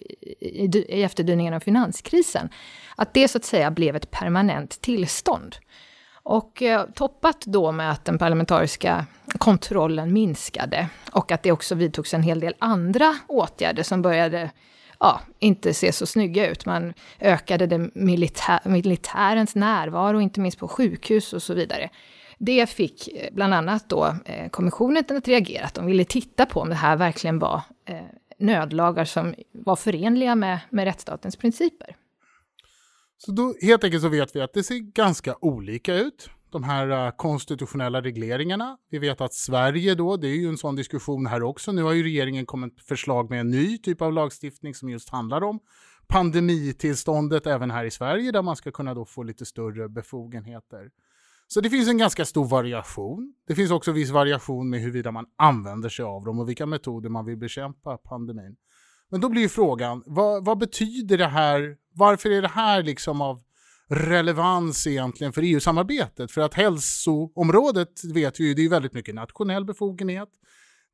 i, 0.45 0.85
i 0.89 1.03
efterdyningarna 1.03 1.57
av 1.57 1.61
finanskrisen, 1.61 2.49
att 2.97 3.15
det 3.15 3.29
så 3.29 3.39
att 3.39 3.45
säga 3.45 3.71
blev 3.71 3.97
ett 3.97 4.11
permanent 4.11 4.81
tillstånd. 4.81 5.57
Och 6.23 6.63
eh, 6.63 6.85
toppat 6.95 7.41
då 7.41 7.73
med 7.73 7.91
att 7.91 8.05
den 8.05 8.19
parlamentariska 8.19 9.07
kontrollen 9.39 10.13
minskade 10.13 10.89
och 11.13 11.33
att 11.33 11.43
det 11.43 11.53
också 11.53 11.75
vidtogs 11.75 12.15
en 12.15 12.23
hel 12.23 12.41
del 12.41 12.55
andra 12.59 13.19
åtgärder 13.27 13.83
som 13.83 14.03
började 14.03 14.51
ja, 15.01 15.21
inte 15.39 15.75
ser 15.75 15.93
så 15.93 16.07
snygga 16.07 16.51
ut. 16.51 16.67
Man 16.67 16.95
ökade 17.21 17.67
den 17.67 17.91
militär, 17.95 18.61
militärens 18.65 19.55
närvaro, 19.55 20.21
inte 20.21 20.41
minst 20.41 20.59
på 20.59 20.69
sjukhus 20.69 21.33
och 21.33 21.43
så 21.43 21.55
vidare. 21.55 21.91
Det 22.39 22.71
fick 22.71 23.09
eh, 23.09 23.35
bland 23.35 23.55
annat 23.55 23.89
då 23.89 24.15
eh, 24.25 24.49
kommissionen 24.49 25.05
att 25.09 25.29
reagera, 25.29 25.65
att 25.65 25.75
de 25.75 25.87
ville 25.87 26.05
titta 26.05 26.47
på 26.47 26.61
om 26.61 26.69
det 26.69 26.75
här 26.75 26.97
verkligen 26.97 27.39
var 27.39 27.63
eh, 27.85 27.97
nödlagar 28.39 29.05
som 29.05 29.35
var 29.53 29.77
förenliga 29.77 30.35
med, 30.35 30.59
med 30.71 30.85
rättsstatens 30.85 31.37
principer. 31.37 31.97
Så 33.19 33.33
då 33.33 33.55
helt 33.63 33.85
enkelt 33.85 34.03
så 34.03 34.09
vet 34.09 34.37
vi 34.37 34.41
att 34.41 34.55
det 34.55 34.63
ser 34.63 34.79
ganska 34.79 35.37
olika 35.41 35.95
ut 35.95 36.31
de 36.53 36.65
här 36.65 37.07
eh, 37.07 37.11
konstitutionella 37.11 38.01
regleringarna. 38.01 38.77
Vi 38.91 38.99
vet 38.99 39.21
att 39.21 39.35
Sverige 39.35 39.95
då, 39.95 40.17
det 40.17 40.29
är 40.29 40.37
ju 40.37 40.49
en 40.49 40.59
sån 40.59 40.77
diskussion 40.77 41.27
här 41.27 41.43
också. 41.43 41.73
Nu 41.73 41.83
har 41.83 41.93
ju 41.93 42.03
regeringen 42.03 42.47
kommit 42.47 42.83
förslag 42.83 43.31
med 43.31 43.41
en 43.41 43.51
ny 43.51 43.79
typ 43.79 44.03
av 44.03 44.13
lagstiftning 44.13 44.75
som 44.75 44.89
just 44.89 45.09
handlar 45.09 45.45
om 45.45 45.61
pandemitillståndet 46.09 47.47
även 47.47 47.71
här 47.71 47.85
i 47.85 47.91
Sverige 47.91 48.33
där 48.33 48.43
man 48.43 48.57
ska 48.57 48.71
kunna 48.71 48.95
då 48.95 49.05
få 49.05 49.23
lite 49.23 49.47
större 49.47 49.89
befogenheter. 49.89 50.91
Så 51.47 51.61
det 51.61 51.71
finns 51.71 51.89
en 51.89 51.99
ganska 51.99 52.25
stor 52.25 52.45
variation. 52.45 53.35
Det 53.47 53.55
finns 53.55 53.71
också 53.71 53.93
viss 53.93 54.11
variation 54.11 54.71
med 54.71 54.81
huruvida 54.81 55.11
man 55.13 55.27
använder 55.37 55.89
sig 55.89 56.05
av 56.05 56.25
dem 56.25 56.39
och 56.39 56.49
vilka 56.49 56.67
metoder 56.67 57.09
man 57.09 57.25
vill 57.25 57.37
bekämpa 57.37 57.97
pandemin. 57.97 58.57
Men 59.11 59.21
då 59.21 59.29
blir 59.29 59.43
ju 59.43 59.49
frågan, 59.49 60.03
vad, 60.07 60.45
vad 60.45 60.59
betyder 60.59 61.19
det 61.19 61.27
här? 61.27 61.77
Varför 61.95 62.31
är 62.31 62.43
det 62.43 62.49
här 62.49 62.83
liksom 62.83 63.21
av 63.21 63.43
relevans 63.89 64.87
egentligen 64.87 65.33
för 65.33 65.43
EU-samarbetet. 65.43 66.31
För 66.31 66.41
att 66.41 66.55
hälsoområdet 66.55 68.05
vet 68.15 68.41
vi 68.41 68.45
ju, 68.45 68.55
det 68.55 68.65
är 68.65 68.69
väldigt 68.69 68.95
mycket 68.95 69.15
nationell 69.15 69.65
befogenhet. 69.65 70.29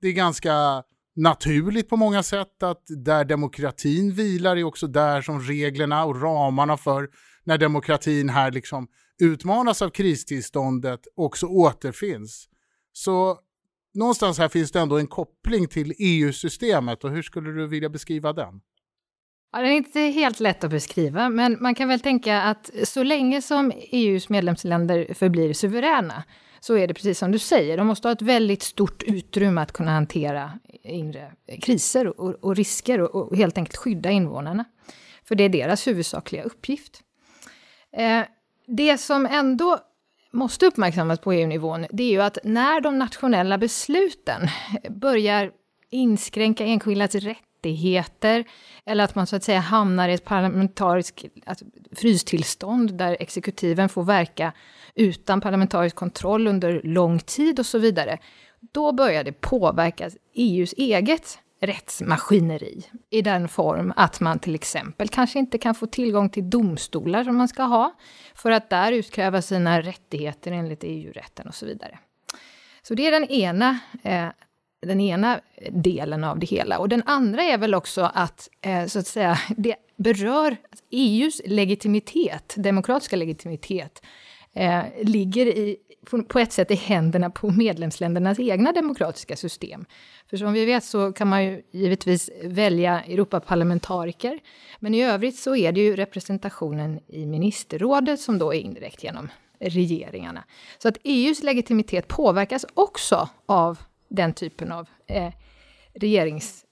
Det 0.01 0.09
är 0.09 0.13
ganska 0.13 0.83
naturligt 1.17 1.89
på 1.89 1.97
många 1.97 2.23
sätt 2.23 2.63
att 2.63 2.83
där 3.05 3.25
demokratin 3.25 4.13
vilar 4.13 4.57
är 4.57 4.65
också 4.65 4.87
där 4.87 5.23
som 5.23 5.41
reglerna 5.41 6.05
och 6.05 6.23
ramarna 6.23 6.77
för 6.77 7.09
när 7.45 7.59
demokratin 7.59 8.29
här 8.29 8.53
liksom 8.53 8.89
utmanas 9.19 9.83
av 9.83 9.91
kristillståndet 9.91 11.01
också 11.17 11.47
återfinns. 11.47 12.49
Så 12.93 13.39
någonstans 13.95 14.39
här 14.39 14.49
finns 14.49 14.73
det 14.73 14.81
ändå 14.81 14.99
en 14.99 15.07
koppling 15.07 15.69
till 15.69 15.95
EU-systemet 15.99 17.05
och 17.05 17.11
hur 17.11 17.23
skulle 17.23 17.51
du 17.51 17.67
vilja 17.67 17.89
beskriva 17.89 18.33
den? 18.33 18.61
Ja, 19.55 19.61
det 19.61 19.69
är 19.69 19.73
inte 19.73 20.01
helt 20.01 20.41
lätt 20.41 20.65
att 20.65 20.71
beskriva, 20.71 21.29
men 21.29 21.57
man 21.61 21.75
kan 21.75 21.89
väl 21.89 22.01
tänka 22.01 22.43
att 22.43 22.71
så 22.85 23.03
länge 23.03 23.43
som 23.43 23.73
EUs 23.91 24.29
medlemsländer 24.29 25.15
förblir 25.15 25.53
suveräna, 25.53 26.25
så 26.61 26.77
är 26.77 26.89
det 26.89 26.95
precis 26.95 27.19
som 27.19 27.33
du 27.33 27.39
säger, 27.39 27.77
de 27.77 27.87
måste 27.87 28.09
ha 28.09 28.13
ett 28.13 28.23
väldigt 28.23 28.63
stort 28.63 29.03
utrymme 29.03 29.61
att 29.61 29.73
kunna 29.73 29.91
hantera 29.91 30.53
inre 30.83 31.33
kriser 31.63 32.21
och, 32.21 32.45
och 32.45 32.57
risker 32.57 33.01
och, 33.01 33.15
och, 33.15 33.37
helt 33.37 33.59
enkelt 33.59 33.77
skydda 33.77 34.11
invånarna. 34.11 34.65
För 35.25 35.35
det 35.35 35.45
är 35.45 35.49
deras 35.49 35.87
huvudsakliga 35.87 36.43
uppgift. 36.43 37.01
Eh, 37.97 38.23
det 38.67 38.99
som 38.99 39.27
ändå 39.27 39.79
måste 40.33 40.67
uppmärksammas 40.67 41.19
på 41.19 41.33
EU-nivån, 41.33 41.87
det 41.91 42.03
är 42.03 42.11
ju 42.11 42.23
att 42.23 42.39
när 42.45 42.81
de 42.81 42.99
nationella 42.99 43.59
besluten 43.59 44.49
börjar 44.91 45.51
inskränka 45.91 46.65
enskildas 46.65 47.15
rätt 47.15 47.39
rättigheter, 47.65 48.45
eller 48.87 49.05
att 49.05 49.15
man 49.15 49.27
så 49.27 49.37
att 49.37 49.45
säga 49.45 49.61
hamnar 49.61 50.09
i 50.09 50.15
ett 50.15 50.25
parlamentariskt 50.25 51.25
alltså, 51.47 51.65
frystillstånd, 51.93 52.95
där 52.95 53.17
exekutiven 53.21 53.89
får 53.89 54.05
verka 54.05 54.53
utan 54.95 55.41
parlamentarisk 55.41 55.97
kontroll 55.97 56.47
under 56.47 56.81
lång 56.85 57.19
tid 57.19 57.59
och 57.59 57.67
så 57.67 57.79
vidare, 57.79 58.19
då 58.73 58.93
börjar 58.93 59.25
det 59.25 59.33
påverka 59.33 60.11
EUs 60.35 60.75
eget 60.77 61.39
rättsmaskineri 61.61 62.83
i 63.11 63.23
den 63.23 63.49
form 63.49 63.93
att 63.97 64.21
man 64.21 64.39
till 64.39 64.55
exempel 64.55 65.09
kanske 65.09 65.39
inte 65.39 65.59
kan 65.59 65.75
få 65.75 65.87
tillgång 65.87 66.29
till 66.29 66.51
domstolar 66.51 67.25
som 67.25 67.37
man 67.37 67.49
ska 67.49 67.63
ha, 67.63 67.95
för 68.35 68.51
att 68.51 68.71
där 68.71 68.93
utkräva 68.93 69.43
sina 69.43 69.81
rättigheter 69.81 70.53
enligt 70.53 70.85
EU-rätten 70.85 71.49
och 71.49 71.55
så 71.55 71.67
vidare. 71.67 71.99
Så 72.83 72.95
det 72.95 73.07
är 73.07 73.11
den 73.11 73.25
ena, 73.25 73.79
eh, 74.03 74.29
den 74.85 75.01
ena 75.01 75.41
delen 75.71 76.25
av 76.25 76.39
det 76.39 76.47
hela. 76.47 76.79
Och 76.79 76.89
den 76.89 77.03
andra 77.07 77.43
är 77.43 77.59
väl 77.59 77.75
också 77.75 78.11
att, 78.15 78.49
eh, 78.61 78.87
så 78.87 78.99
att 78.99 79.07
säga, 79.07 79.39
det 79.57 79.77
berör 79.97 80.57
EUs 80.91 81.41
legitimitet, 81.45 82.55
demokratiska 82.57 83.17
legitimitet, 83.17 84.03
eh, 84.53 84.83
ligger 85.03 85.47
i, 85.47 85.77
på 86.29 86.39
ett 86.39 86.53
sätt 86.53 86.71
i 86.71 86.75
händerna 86.75 87.31
på 87.31 87.51
medlemsländernas 87.51 88.41
egna 88.41 88.73
demokratiska 88.73 89.37
system. 89.37 89.85
För 90.31 90.37
som 90.37 90.53
vi 90.53 90.65
vet 90.65 90.85
så 90.85 91.13
kan 91.13 91.29
man 91.29 91.45
ju 91.45 91.63
givetvis 91.71 92.31
välja 92.45 93.03
Europaparlamentariker, 93.03 94.41
men 94.79 94.95
i 94.95 95.05
övrigt 95.05 95.39
så 95.39 95.57
är 95.57 95.73
det 95.73 95.81
ju 95.81 95.97
representationen 95.97 97.01
i 97.09 97.27
ministerrådet 97.27 98.21
som 98.21 98.39
då 98.39 98.55
är 98.55 98.59
indirekt 98.59 99.05
genom 99.05 99.29
regeringarna. 99.61 100.45
Så 100.79 100.89
att 100.89 100.99
EUs 101.05 101.43
legitimitet 101.43 102.09
påverkas 102.09 102.67
också 102.75 103.29
av 103.47 103.79
den 104.15 104.33
typen 104.33 104.73
av 104.73 104.89
eh, 105.07 105.33
regerings 105.95 106.65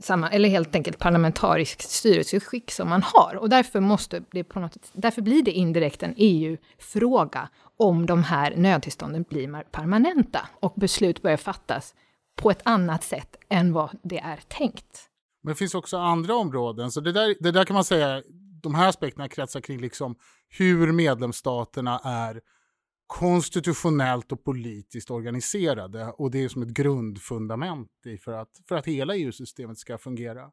samma, 0.00 0.30
eller 0.30 0.48
helt 0.48 0.74
enkelt 0.74 0.98
parlamentariskt 0.98 1.90
styrelseskick 1.90 2.70
som 2.70 2.88
man 2.88 3.02
har. 3.02 3.36
Och 3.36 3.48
därför, 3.48 3.80
måste 3.80 4.22
det 4.30 4.44
på 4.44 4.60
något, 4.60 4.76
därför 4.92 5.22
blir 5.22 5.42
det 5.42 5.50
indirekt 5.50 6.02
en 6.02 6.14
EU-fråga 6.16 7.48
om 7.76 8.06
de 8.06 8.22
här 8.24 8.56
nödtillstånden 8.56 9.24
blir 9.28 9.62
permanenta 9.62 10.48
och 10.60 10.74
beslut 10.76 11.22
börjar 11.22 11.36
fattas 11.36 11.94
på 12.36 12.50
ett 12.50 12.60
annat 12.62 13.04
sätt 13.04 13.36
än 13.48 13.72
vad 13.72 13.90
det 14.02 14.18
är 14.18 14.40
tänkt. 14.48 15.08
Men 15.42 15.52
det 15.52 15.58
finns 15.58 15.74
också 15.74 15.96
andra 15.96 16.34
områden, 16.34 16.90
så 16.90 17.00
det 17.00 17.12
där, 17.12 17.34
det 17.40 17.50
där 17.50 17.64
kan 17.64 17.74
man 17.74 17.84
säga, 17.84 18.22
de 18.62 18.74
här 18.74 18.88
aspekterna 18.88 19.28
kretsar 19.28 19.60
kring 19.60 19.80
liksom 19.80 20.16
hur 20.48 20.92
medlemsstaterna 20.92 22.00
är 22.04 22.40
konstitutionellt 23.14 24.32
och 24.32 24.44
politiskt 24.44 25.10
organiserade 25.10 26.06
och 26.06 26.30
det 26.30 26.44
är 26.44 26.48
som 26.48 26.62
ett 26.62 26.68
grundfundament 26.68 27.88
för 28.24 28.32
att, 28.32 28.48
för 28.68 28.76
att 28.76 28.86
hela 28.86 29.16
EU-systemet 29.16 29.78
ska 29.78 29.98
fungera. 29.98 30.50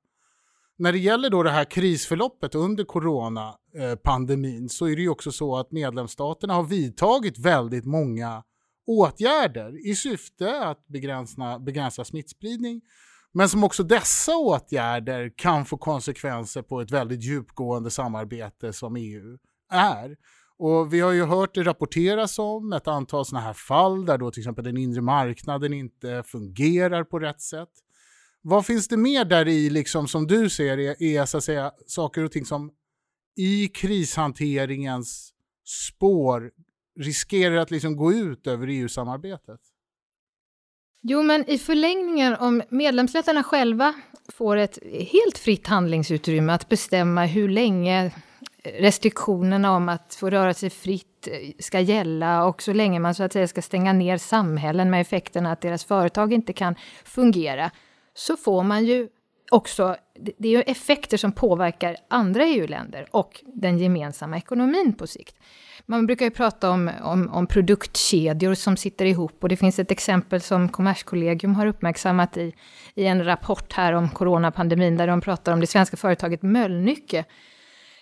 När 0.77 0.91
det 0.91 0.98
gäller 0.98 1.30
då 1.30 1.44
det 1.44 1.51
här 1.51 1.65
krisförloppet 1.65 2.56
under 2.56 2.84
coronapandemin 2.84 4.70
så 4.70 4.86
är 4.86 4.96
det 4.96 5.01
ju 5.01 5.10
också 5.10 5.32
så 5.32 5.58
att 5.58 5.72
medlemsstaterna 5.72 6.53
har 6.53 6.63
vidtagit 6.63 7.38
väldigt 7.38 7.86
många 7.86 8.44
åtgärder 8.88 9.88
i 9.88 9.96
syfte 9.96 10.65
att 10.65 10.88
begränsa, 10.88 11.60
begränsa 11.60 12.06
smittspridning 12.06 12.82
men 13.32 13.50
som 13.50 13.63
också 13.63 13.84
dessa 13.84 14.38
åtgärder 14.38 15.34
kan 15.38 15.65
få 15.65 15.77
konsekvenser 15.77 16.62
på 16.62 16.82
ett 16.82 16.91
väldigt 16.91 17.24
djupgående 17.24 17.91
samarbete 17.91 18.74
som 18.74 18.96
EU 18.96 19.38
är. 19.72 20.18
Och 20.63 20.94
vi 20.94 21.00
har 21.00 21.12
ju 21.12 21.25
hört 21.25 21.56
det 21.56 21.63
rapporteras 21.63 22.39
om 22.39 22.74
ett 22.74 22.88
antal 22.88 23.25
sådana 23.25 23.46
här 23.46 23.53
fall 23.53 24.06
där 24.06 24.18
då 24.18 24.32
till 24.32 24.41
exempel 24.41 24.63
den 24.63 24.77
inre 24.77 25.01
marknaden 25.01 25.74
inte 25.74 26.24
fungerar 26.25 27.03
på 27.03 27.20
rätt 27.20 27.41
sätt. 27.41 27.70
Vad 28.41 28.65
finns 28.65 28.88
det 28.88 28.98
mer 28.98 29.25
där 29.25 29.48
i 29.48 29.70
liksom 29.70 30.08
som 30.08 30.27
du 30.27 30.50
ser 30.50 30.77
är, 30.77 31.03
är 31.03 31.25
så 31.25 31.38
att 31.38 31.44
säga 31.44 31.72
saker 31.88 32.24
och 32.24 32.32
ting 32.32 32.46
som 32.46 32.72
i 33.38 33.68
krishanteringens 33.68 35.34
spår 35.65 36.51
riskerar 37.00 37.56
att 37.56 37.72
liksom 37.72 37.96
gå 37.96 38.13
ut 38.13 38.48
över 38.48 38.68
EU-samarbetet? 38.68 39.60
Jo, 41.01 41.24
men 41.24 41.50
i 41.50 41.58
förlängningen, 41.58 42.36
om 42.36 42.62
medlemsländerna 42.70 43.44
själva 43.44 43.94
får 44.34 44.58
ett 44.58 44.80
helt 45.12 45.38
fritt 45.38 45.68
handlingsutrymme 45.68 46.53
att 46.53 46.70
bestämma 46.70 47.25
hur 47.25 47.50
länge 47.50 48.12
restriktionerna 48.63 49.75
om 49.75 49.89
att 49.89 50.15
få 50.20 50.30
röra 50.30 50.53
sig 50.53 50.70
fritt 50.70 51.27
ska 51.60 51.80
gälla. 51.80 52.46
Och 52.46 52.62
så 52.62 52.74
länge 52.74 53.00
man 53.00 53.15
så 53.15 53.24
att 53.24 53.34
säga 53.34 53.48
ska 53.48 53.62
stänga 53.62 53.94
ner 53.94 54.18
samhällen 54.18 54.89
med 54.89 55.01
effekten 55.01 55.46
att 55.46 55.62
deras 55.62 55.86
företag 55.86 56.34
inte 56.34 56.53
kan 56.53 56.75
fungera, 57.03 57.72
så 58.13 58.38
får 58.38 58.63
man 58.63 58.86
ju 58.86 59.08
också, 59.51 59.96
det 60.38 60.48
är 60.48 60.51
ju 60.51 60.62
effekter 60.62 61.18
som 61.18 61.32
påverkar 61.32 61.98
andra 62.08 62.46
EU-länder 62.46 63.08
och 63.12 63.41
den 63.46 63.77
gemensamma 63.77 64.38
ekonomin 64.38 64.94
på 64.94 65.08
sikt. 65.08 65.36
Man 65.86 66.06
brukar 66.06 66.25
ju 66.25 66.32
prata 66.32 66.70
om, 66.70 66.91
om, 67.03 67.30
om, 67.30 67.48
produktkedjor 67.48 68.53
som 68.53 68.77
sitter 68.77 69.06
ihop. 69.06 69.38
Och 69.44 69.50
det 69.50 69.58
finns 69.58 69.80
ett 69.80 69.91
exempel 69.91 70.41
som 70.41 70.70
Kommerskollegium 70.70 71.56
har 71.56 71.65
uppmärksammat 71.65 72.38
i, 72.38 72.53
i 72.96 73.06
en 73.06 73.25
rapport 73.25 73.74
här 73.74 73.94
om 73.94 74.10
coronapandemin 74.10 74.98
där 74.98 75.08
de 75.08 75.22
pratar 75.22 75.53
om 75.53 75.60
det 75.60 75.68
svenska 75.68 75.98
företaget 75.98 76.41
Mölnlycke 76.41 77.25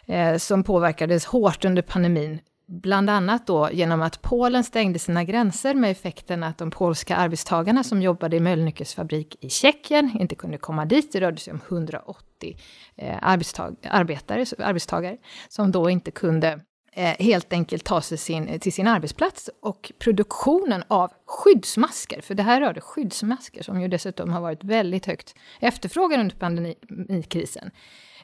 eh, 0.09 0.37
som 0.37 0.63
påverkades 0.63 1.25
hårt 1.25 1.65
under 1.65 1.81
pandemin. 1.81 2.39
Bland 2.67 3.09
annat 3.09 3.47
då 3.47 3.69
genom 3.71 4.01
att 4.01 4.21
Polen 4.21 4.63
stängde 4.63 4.99
sina 4.99 5.23
gränser 5.23 5.73
med 5.73 5.91
effekten 5.91 6.43
att 6.43 6.57
de 6.57 6.71
polska 6.71 7.15
arbetstagarna 7.15 7.83
som 7.83 8.01
jobbade 8.01 8.37
i 8.37 8.39
Mölnlyckes 8.39 8.93
fabrik 8.93 9.35
i 9.41 9.49
Tjeckien 9.49 10.17
inte 10.19 10.35
kunde 10.35 10.57
komma 10.57 10.85
dit. 10.85 11.11
Det 11.11 11.21
rörde 11.21 11.37
sig 11.37 11.53
om 11.53 11.59
180 11.69 12.57
eh, 12.95 13.17
arbetstag 13.21 13.75
arbetare, 13.83 14.45
arbetstagare 14.59 15.17
som 15.49 15.71
då 15.71 15.89
inte 15.89 16.11
kunde 16.11 16.59
eh, 16.93 17.15
helt 17.19 17.53
enkelt 17.53 17.83
ta 17.83 18.01
sig 18.01 18.17
sin, 18.17 18.59
till 18.59 18.73
sin 18.73 18.87
arbetsplats. 18.87 19.49
Och 19.61 19.91
produktionen 19.99 20.83
av 20.87 21.11
skyddsmasker, 21.25 22.21
för 22.21 22.35
det 22.35 22.43
här 22.43 22.61
rörde 22.61 22.81
skyddsmasker 22.81 23.63
som 23.63 23.81
ju 23.81 23.87
dessutom 23.87 24.33
har 24.33 24.41
varit 24.41 24.63
väldigt 24.63 25.05
högt 25.05 25.35
efterfrågan 25.59 26.19
under 26.19 26.35
pandemikrisen. 26.35 27.71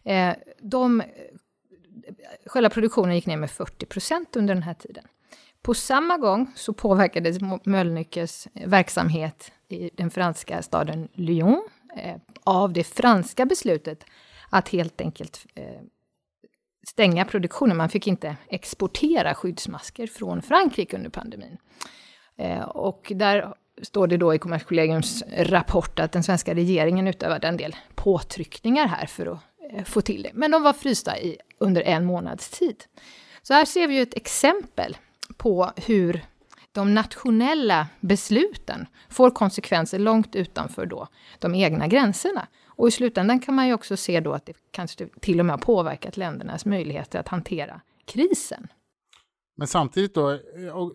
Eh, 0.04 0.34
de 0.62 1.04
själva 2.46 2.70
produktionen 2.70 3.16
gick 3.16 3.26
ner 3.26 3.38
med 3.38 3.52
40 3.52 3.86
procent 3.86 4.36
under 4.36 4.54
den 4.54 4.64
här 4.64 4.74
tiden. 4.74 5.04
På 5.62 5.74
samma 5.74 6.18
gång 6.18 6.52
så 6.56 6.74
påverkades 6.74 7.38
Mölnlyckes 7.64 8.48
verksamhet 8.54 9.52
i 9.68 9.90
den 9.94 10.12
franska 10.12 10.62
staden 10.62 11.08
Lyon 11.14 11.70
eh, 11.98 12.16
av 12.44 12.74
det 12.74 12.84
franska 12.84 13.46
beslutet 13.46 14.04
att 14.50 14.70
helt 14.70 15.02
enkelt 15.02 15.46
eh, 15.56 15.82
stänga 16.88 17.26
produktionen. 17.26 17.78
Man 17.78 17.90
fick 17.90 18.08
inte 18.08 18.36
exportera 18.48 19.34
skyddsmasker 19.34 20.08
från 20.08 20.42
Frankrike 20.42 20.98
under 20.98 21.10
pandemin. 21.10 21.58
Eh, 22.38 22.64
och 22.64 23.12
där 23.16 23.54
står 23.82 24.08
det 24.08 24.18
då 24.18 24.34
i 24.36 24.38
Kommerskollegiums 24.38 25.24
rapport 25.38 26.00
att 26.00 26.12
den 26.12 26.24
svenska 26.24 26.54
regeringen 26.54 27.08
utövade 27.08 27.48
en 27.48 27.58
del 27.58 27.76
påtryckningar 27.96 28.88
här 28.88 29.06
för 29.06 29.26
att 29.26 29.40
Eh, 29.70 29.84
få 29.84 30.02
till 30.02 30.24
det. 30.24 30.32
Men 30.34 30.52
de 30.52 30.64
var 30.64 30.74
frysta 30.74 31.20
i, 31.20 31.38
under 31.58 31.82
en 31.82 32.06
månads 32.06 32.50
tid. 32.50 32.84
Så 33.42 33.54
här 33.54 33.66
ser 33.66 33.88
vi 33.88 33.96
ju 33.96 34.02
ett 34.02 34.18
exempel 34.18 34.98
på 35.38 35.72
hur 35.76 36.26
de 36.72 36.94
nationella 36.94 37.88
besluten 38.00 38.88
får 39.10 39.30
konsekvenser 39.30 40.00
långt 40.00 40.36
utanför 40.36 40.86
då 40.86 41.08
de 41.40 41.56
egna 41.56 41.88
gränserna. 41.88 42.48
Och 42.68 42.88
i 42.88 42.92
slutändan 42.92 43.40
kan 43.40 43.56
man 43.56 43.68
ju 43.68 43.74
också 43.74 43.98
se 43.98 44.20
då 44.20 44.34
att 44.34 44.46
det 44.46 44.54
kanske 44.72 45.08
till 45.22 45.40
och 45.40 45.46
med 45.46 45.54
har 45.54 45.58
påverkat 45.58 46.18
ländernas 46.18 46.66
möjligheter 46.66 47.20
att 47.20 47.28
hantera 47.28 47.82
krisen. 48.06 48.68
Men 49.58 49.68
samtidigt 49.68 50.14
då, 50.16 50.32
eh, 50.32 50.40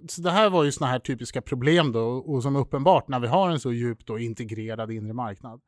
så 0.09 0.23
det 0.23 0.31
här 0.31 0.51
var 0.51 0.65
ju 0.65 0.73
sådana 0.73 0.93
här 0.93 0.99
typiska 0.99 1.43
problem 1.43 1.93
då, 1.93 2.01
och 2.01 2.43
som 2.43 2.57
är 2.57 2.61
uppenbart 2.61 3.09
när 3.09 3.21
vi 3.21 3.27
har 3.27 3.51
en 3.51 3.61
så 3.61 3.73
djupt 3.73 4.07
då 4.07 4.19
integrerad 4.19 4.91
inre 4.91 5.13
marknad. 5.13 5.61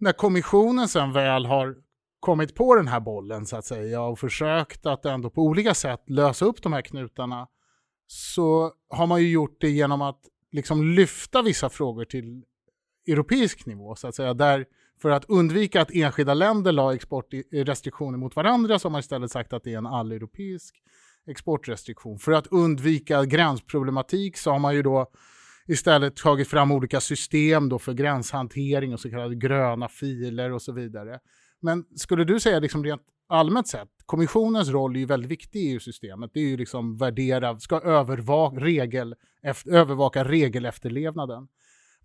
När 0.00 0.12
kommissionen 0.12 0.88
sen 0.88 1.12
väl 1.12 1.46
har 1.46 1.76
kommit 2.20 2.54
på 2.54 2.74
den 2.74 2.88
här 2.88 3.00
bollen 3.00 3.46
så 3.46 3.56
att 3.56 3.64
säga 3.64 4.02
och 4.02 4.18
försökt 4.18 4.86
att 4.86 5.04
ändå 5.04 5.30
på 5.30 5.42
olika 5.42 5.74
sätt 5.74 6.02
lösa 6.06 6.44
upp 6.44 6.62
de 6.62 6.72
här 6.72 6.82
knutarna 6.82 7.48
så 8.06 8.72
har 8.88 9.06
man 9.06 9.22
ju 9.22 9.30
gjort 9.30 9.60
det 9.60 9.70
genom 9.70 10.02
att 10.02 10.20
liksom 10.52 10.84
lyfta 10.84 11.42
vissa 11.42 11.68
frågor 11.68 12.04
till 12.04 12.44
europeisk 13.08 13.66
nivå 13.66 13.94
så 13.94 14.08
att 14.08 14.14
säga. 14.14 14.34
Där 14.34 14.66
för 15.02 15.10
att 15.10 15.24
undvika 15.24 15.82
att 15.82 15.90
enskilda 15.90 16.34
länder 16.34 16.72
la 16.72 16.94
exportrestriktioner 16.94 18.18
mot 18.18 18.36
varandra 18.36 18.78
så 18.78 18.88
har 18.88 18.90
man 18.90 19.00
istället 19.00 19.30
sagt 19.30 19.52
att 19.52 19.64
det 19.64 19.74
är 19.74 19.78
en 19.78 19.86
alleuropeisk 19.86 20.82
exportrestriktion. 21.26 22.18
För 22.18 22.32
att 22.32 22.46
undvika 22.46 23.24
gränsproblematik 23.24 24.36
så 24.36 24.50
har 24.50 24.58
man 24.58 24.74
ju 24.74 24.82
då 24.82 25.06
istället 25.66 26.16
tagit 26.16 26.48
fram 26.48 26.72
olika 26.72 27.00
system 27.00 27.68
då 27.68 27.78
för 27.78 27.92
gränshantering 27.92 28.92
och 28.92 29.00
så 29.00 29.10
kallade 29.10 29.34
gröna 29.34 29.88
filer 29.88 30.52
och 30.52 30.62
så 30.62 30.72
vidare. 30.72 31.20
Men 31.60 31.84
skulle 31.96 32.24
du 32.24 32.40
säga 32.40 32.58
liksom 32.58 32.84
rent 32.84 33.02
allmänt 33.28 33.68
sett, 33.68 33.88
kommissionens 34.06 34.68
roll 34.68 34.96
är 34.96 35.00
ju 35.00 35.06
väldigt 35.06 35.30
viktig 35.30 35.60
i 35.60 35.72
EU-systemet. 35.72 36.30
Det 36.34 36.40
är 36.40 36.48
ju 36.48 36.56
liksom 36.56 36.96
värdera, 36.96 37.58
ska 37.58 37.80
övervaka, 37.80 38.56
regel, 38.56 39.14
efter, 39.42 39.70
övervaka 39.70 40.24
regelefterlevnaden. 40.24 41.48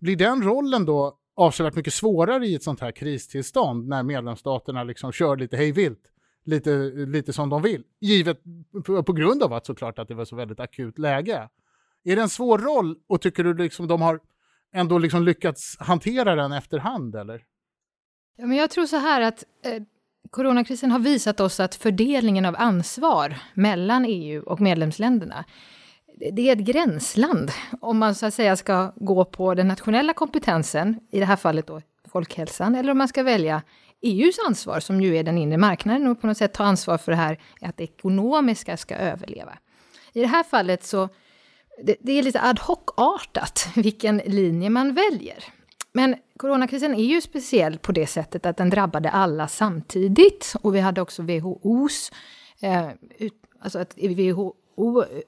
Blir 0.00 0.16
den 0.16 0.42
rollen 0.42 0.84
då 0.84 1.18
avsevärt 1.36 1.74
mycket 1.74 1.94
svårare 1.94 2.46
i 2.46 2.54
ett 2.54 2.62
sånt 2.62 2.80
här 2.80 2.92
kristillstånd 2.92 3.88
när 3.88 4.02
medlemsstaterna 4.02 4.84
liksom 4.84 5.12
kör 5.12 5.36
lite 5.36 5.56
hejvilt, 5.56 6.02
lite, 6.44 6.76
lite 6.90 7.32
som 7.32 7.48
de 7.48 7.62
vill, 7.62 7.82
givet 8.00 8.40
på 9.06 9.12
grund 9.12 9.42
av 9.42 9.52
att 9.52 9.66
såklart 9.66 9.98
att 9.98 10.08
det 10.08 10.14
var 10.14 10.24
så 10.24 10.36
väldigt 10.36 10.60
akut 10.60 10.98
läge. 10.98 11.48
Är 12.04 12.16
det 12.16 12.22
en 12.22 12.28
svår 12.28 12.58
roll 12.58 12.96
och 13.06 13.20
tycker 13.20 13.44
du 13.44 13.54
liksom 13.54 13.88
de 13.88 14.02
har 14.02 14.20
ändå 14.72 14.98
liksom 14.98 15.24
lyckats 15.24 15.76
hantera 15.78 16.34
den 16.34 16.52
efterhand 16.52 17.14
eller? 17.16 17.42
Ja, 18.36 18.46
men 18.46 18.56
jag 18.56 18.70
tror 18.70 18.86
så 18.86 18.96
här 18.96 19.20
att 19.20 19.44
eh, 19.64 19.82
coronakrisen 20.30 20.90
har 20.90 20.98
visat 20.98 21.40
oss 21.40 21.60
att 21.60 21.74
fördelningen 21.74 22.44
av 22.44 22.56
ansvar 22.58 23.36
mellan 23.54 24.04
EU 24.04 24.42
och 24.42 24.60
medlemsländerna 24.60 25.44
det 26.16 26.48
är 26.48 26.52
ett 26.52 26.66
gränsland 26.66 27.50
om 27.80 27.98
man 27.98 28.14
så 28.14 28.26
att 28.26 28.34
säga 28.34 28.56
ska 28.56 28.92
gå 28.96 29.24
på 29.24 29.54
den 29.54 29.68
nationella 29.68 30.12
kompetensen, 30.12 31.00
i 31.10 31.20
det 31.20 31.26
här 31.26 31.36
fallet 31.36 31.66
då 31.66 31.82
folkhälsan, 32.12 32.74
eller 32.74 32.90
om 32.90 32.98
man 32.98 33.08
ska 33.08 33.22
välja 33.22 33.62
EUs 34.02 34.36
ansvar, 34.46 34.80
som 34.80 35.00
ju 35.00 35.16
är 35.16 35.22
den 35.22 35.38
inre 35.38 35.58
marknaden, 35.58 36.06
och 36.06 36.20
på 36.20 36.26
något 36.26 36.36
sätt 36.36 36.52
ta 36.52 36.64
ansvar 36.64 36.98
för 36.98 37.12
det 37.12 37.18
här 37.18 37.38
att 37.60 37.76
det 37.76 37.84
ekonomiska 37.84 38.76
ska 38.76 38.94
överleva. 38.94 39.58
I 40.12 40.20
det 40.20 40.26
här 40.26 40.42
fallet 40.42 40.84
så 40.84 41.08
det, 41.82 41.96
det 42.00 42.12
är 42.12 42.22
lite 42.22 42.40
ad 42.40 42.60
hoc-artat 42.60 43.68
vilken 43.76 44.16
linje 44.16 44.70
man 44.70 44.94
väljer. 44.94 45.44
Men 45.96 46.16
coronakrisen 46.36 46.94
är 46.94 47.04
ju 47.04 47.20
speciell 47.20 47.78
på 47.78 47.92
det 47.92 48.06
sättet 48.06 48.46
att 48.46 48.56
den 48.56 48.70
drabbade 48.70 49.10
alla 49.10 49.48
samtidigt. 49.48 50.54
Och 50.60 50.74
vi 50.74 50.80
hade 50.80 51.00
också 51.00 51.22
WHOs, 51.22 52.12
eh, 52.60 52.88
ut, 53.18 53.34
alltså 53.60 53.78
att 53.78 53.94
WHO 53.98 54.54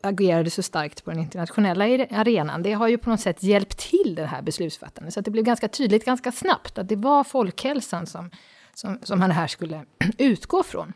agerade 0.02 0.50
så 0.50 0.62
starkt 0.62 1.04
på 1.04 1.11
den 1.11 1.20
internationella 1.20 1.85
arenan. 2.11 2.62
Det 2.62 2.73
har 2.73 2.88
ju 2.88 2.99
på 2.99 3.11
något 3.11 3.20
sätt 3.20 3.42
hjälpt 3.42 3.78
till 3.78 4.14
det 4.14 4.26
här 4.26 4.42
beslutsfattandet. 4.42 5.14
Så 5.14 5.20
att 5.20 5.25
det 5.25 5.30
blev 5.30 5.44
ganska 5.44 5.68
tydligt 5.68 6.04
ganska 6.04 6.32
snabbt 6.32 6.78
att 6.78 6.88
det 6.88 6.96
var 6.96 7.25
folkhälsan 7.25 8.06
som, 8.06 8.30
som, 8.75 8.99
som 9.02 9.18
man 9.18 9.30
här 9.30 9.46
skulle 9.46 9.85
utgå 10.18 10.62
från. 10.62 10.92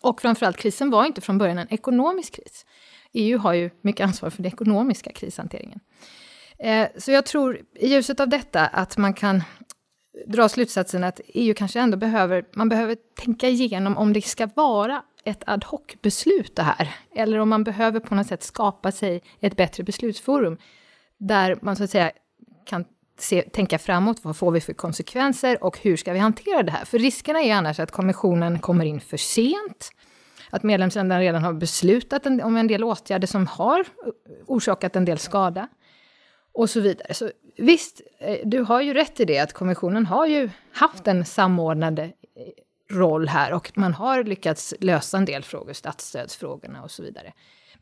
Och 0.00 0.20
framförallt, 0.20 0.56
krisen 0.56 0.90
var 0.90 1.04
inte 1.04 1.20
från 1.20 1.38
början 1.38 1.58
en 1.58 1.72
ekonomisk 1.72 2.34
kris. 2.34 2.66
EU 3.12 3.38
har 3.38 3.52
ju 3.52 3.70
mycket 3.80 4.04
ansvar 4.04 4.30
för 4.30 4.42
den 4.42 4.52
ekonomiska 4.52 5.12
krishanteringen. 5.12 5.80
Eh, 6.62 6.88
så 6.96 7.12
jag 7.12 7.26
tror 7.26 7.60
i 7.74 7.88
ljuset 7.88 8.20
av 8.20 8.28
detta 8.28 8.66
att 8.66 8.96
man 8.96 9.14
kan 9.14 9.42
dra 10.26 10.48
slutsatsen 10.48 11.04
att 11.04 11.20
EU 11.26 11.54
kanske 11.54 11.80
ändå 11.80 11.96
behöver, 11.96 12.44
man 12.52 12.68
behöver 12.68 12.96
tänka 13.16 13.48
igenom 13.48 13.96
om 13.96 14.12
det 14.12 14.22
ska 14.22 14.48
vara 14.54 15.02
ett 15.24 15.42
ad 15.46 15.66
hoc-beslut 15.66 16.56
det 16.56 16.62
här, 16.62 16.94
eller 17.14 17.38
om 17.38 17.48
man 17.48 17.64
behöver 17.64 18.00
på 18.00 18.14
något 18.14 18.26
sätt 18.26 18.42
skapa 18.42 18.92
sig 18.92 19.22
ett 19.40 19.56
bättre 19.56 19.84
beslutsforum, 19.84 20.58
där 21.18 21.58
man 21.62 21.76
så 21.76 21.84
att 21.84 21.90
säga 21.90 22.12
kan 22.66 22.84
se, 23.18 23.42
tänka 23.42 23.78
framåt, 23.78 24.18
vad 24.22 24.36
får 24.36 24.50
vi 24.50 24.60
för 24.60 24.72
konsekvenser 24.72 25.64
och 25.64 25.78
hur 25.78 25.96
ska 25.96 26.12
vi 26.12 26.18
hantera 26.18 26.62
det 26.62 26.72
här? 26.72 26.84
För 26.84 26.98
riskerna 26.98 27.42
är 27.42 27.54
annars 27.54 27.80
att 27.80 27.90
kommissionen 27.90 28.58
kommer 28.58 28.84
in 28.84 29.00
för 29.00 29.16
sent, 29.16 29.90
att 30.50 30.62
medlemsländerna 30.62 31.20
redan 31.20 31.44
har 31.44 31.52
beslutat 31.52 32.26
en, 32.26 32.42
om 32.42 32.56
en 32.56 32.66
del 32.66 32.84
åtgärder 32.84 33.26
som 33.26 33.46
har 33.46 33.84
orsakat 34.46 34.96
en 34.96 35.04
del 35.04 35.18
skada 35.18 35.68
och 36.52 36.70
så 36.70 36.80
vidare. 36.80 37.14
Så 37.14 37.30
visst, 37.56 38.00
eh, 38.18 38.38
du 38.44 38.60
har 38.60 38.80
ju 38.80 38.94
rätt 38.94 39.20
i 39.20 39.24
det 39.24 39.38
att 39.38 39.52
kommissionen 39.52 40.06
har 40.06 40.26
ju 40.26 40.50
haft 40.72 41.06
en 41.06 41.24
samordnande 41.24 42.02
eh, 42.02 42.96
roll 42.96 43.28
här 43.28 43.52
och 43.52 43.72
man 43.74 43.94
har 43.94 44.24
lyckats 44.24 44.74
lösa 44.80 45.18
en 45.18 45.24
del 45.24 45.42
frågor, 45.42 45.72
statsstödsfrågorna 45.72 46.82
och 46.82 46.90
så 46.90 47.02
vidare. 47.02 47.32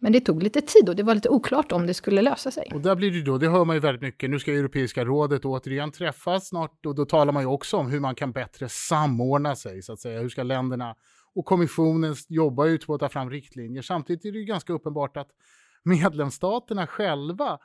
Men 0.02 0.12
det 0.12 0.20
tog 0.20 0.42
lite 0.42 0.60
tid 0.60 0.88
och 0.88 0.96
det 0.96 1.02
var 1.02 1.14
lite 1.14 1.28
oklart 1.28 1.72
om 1.72 1.86
det 1.86 1.94
skulle 1.94 2.22
lösa 2.22 2.50
sig. 2.50 2.70
Och 2.74 2.80
där 2.80 2.96
blir 2.96 3.10
det 3.10 3.22
då, 3.22 3.38
det 3.38 3.48
hör 3.48 3.64
man 3.64 3.76
ju 3.76 3.80
väldigt 3.80 4.02
mycket, 4.02 4.30
nu 4.30 4.38
ska 4.38 4.52
Europeiska 4.52 5.04
rådet 5.04 5.44
återigen 5.44 5.92
träffas 5.92 6.48
snart 6.48 6.86
och 6.86 6.94
då 6.94 7.04
talar 7.04 7.32
man 7.32 7.42
ju 7.42 7.48
också 7.48 7.76
om 7.76 7.90
hur 7.90 8.00
man 8.00 8.14
kan 8.14 8.32
bättre 8.32 8.68
samordna 8.68 9.56
sig, 9.56 9.82
så 9.82 9.92
att 9.92 10.00
säga. 10.00 10.20
Hur 10.20 10.28
ska 10.28 10.42
länderna 10.42 10.94
och 11.34 11.44
kommissionen 11.44 12.14
jobbar 12.28 12.64
ju 12.64 12.78
på 12.78 12.94
att 12.94 13.00
ta 13.00 13.08
fram 13.08 13.30
riktlinjer. 13.30 13.82
Samtidigt 13.82 14.24
är 14.24 14.32
det 14.32 14.38
ju 14.38 14.44
ganska 14.44 14.72
uppenbart 14.72 15.16
att 15.16 15.28
medlemsstaterna 15.84 16.86
själva 16.86 17.58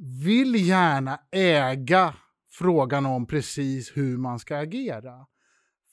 vill 0.00 0.68
gärna 0.68 1.20
äga 1.30 2.14
frågan 2.52 3.06
om 3.06 3.26
precis 3.26 3.96
hur 3.96 4.18
man 4.18 4.38
ska 4.38 4.56
agera. 4.58 5.26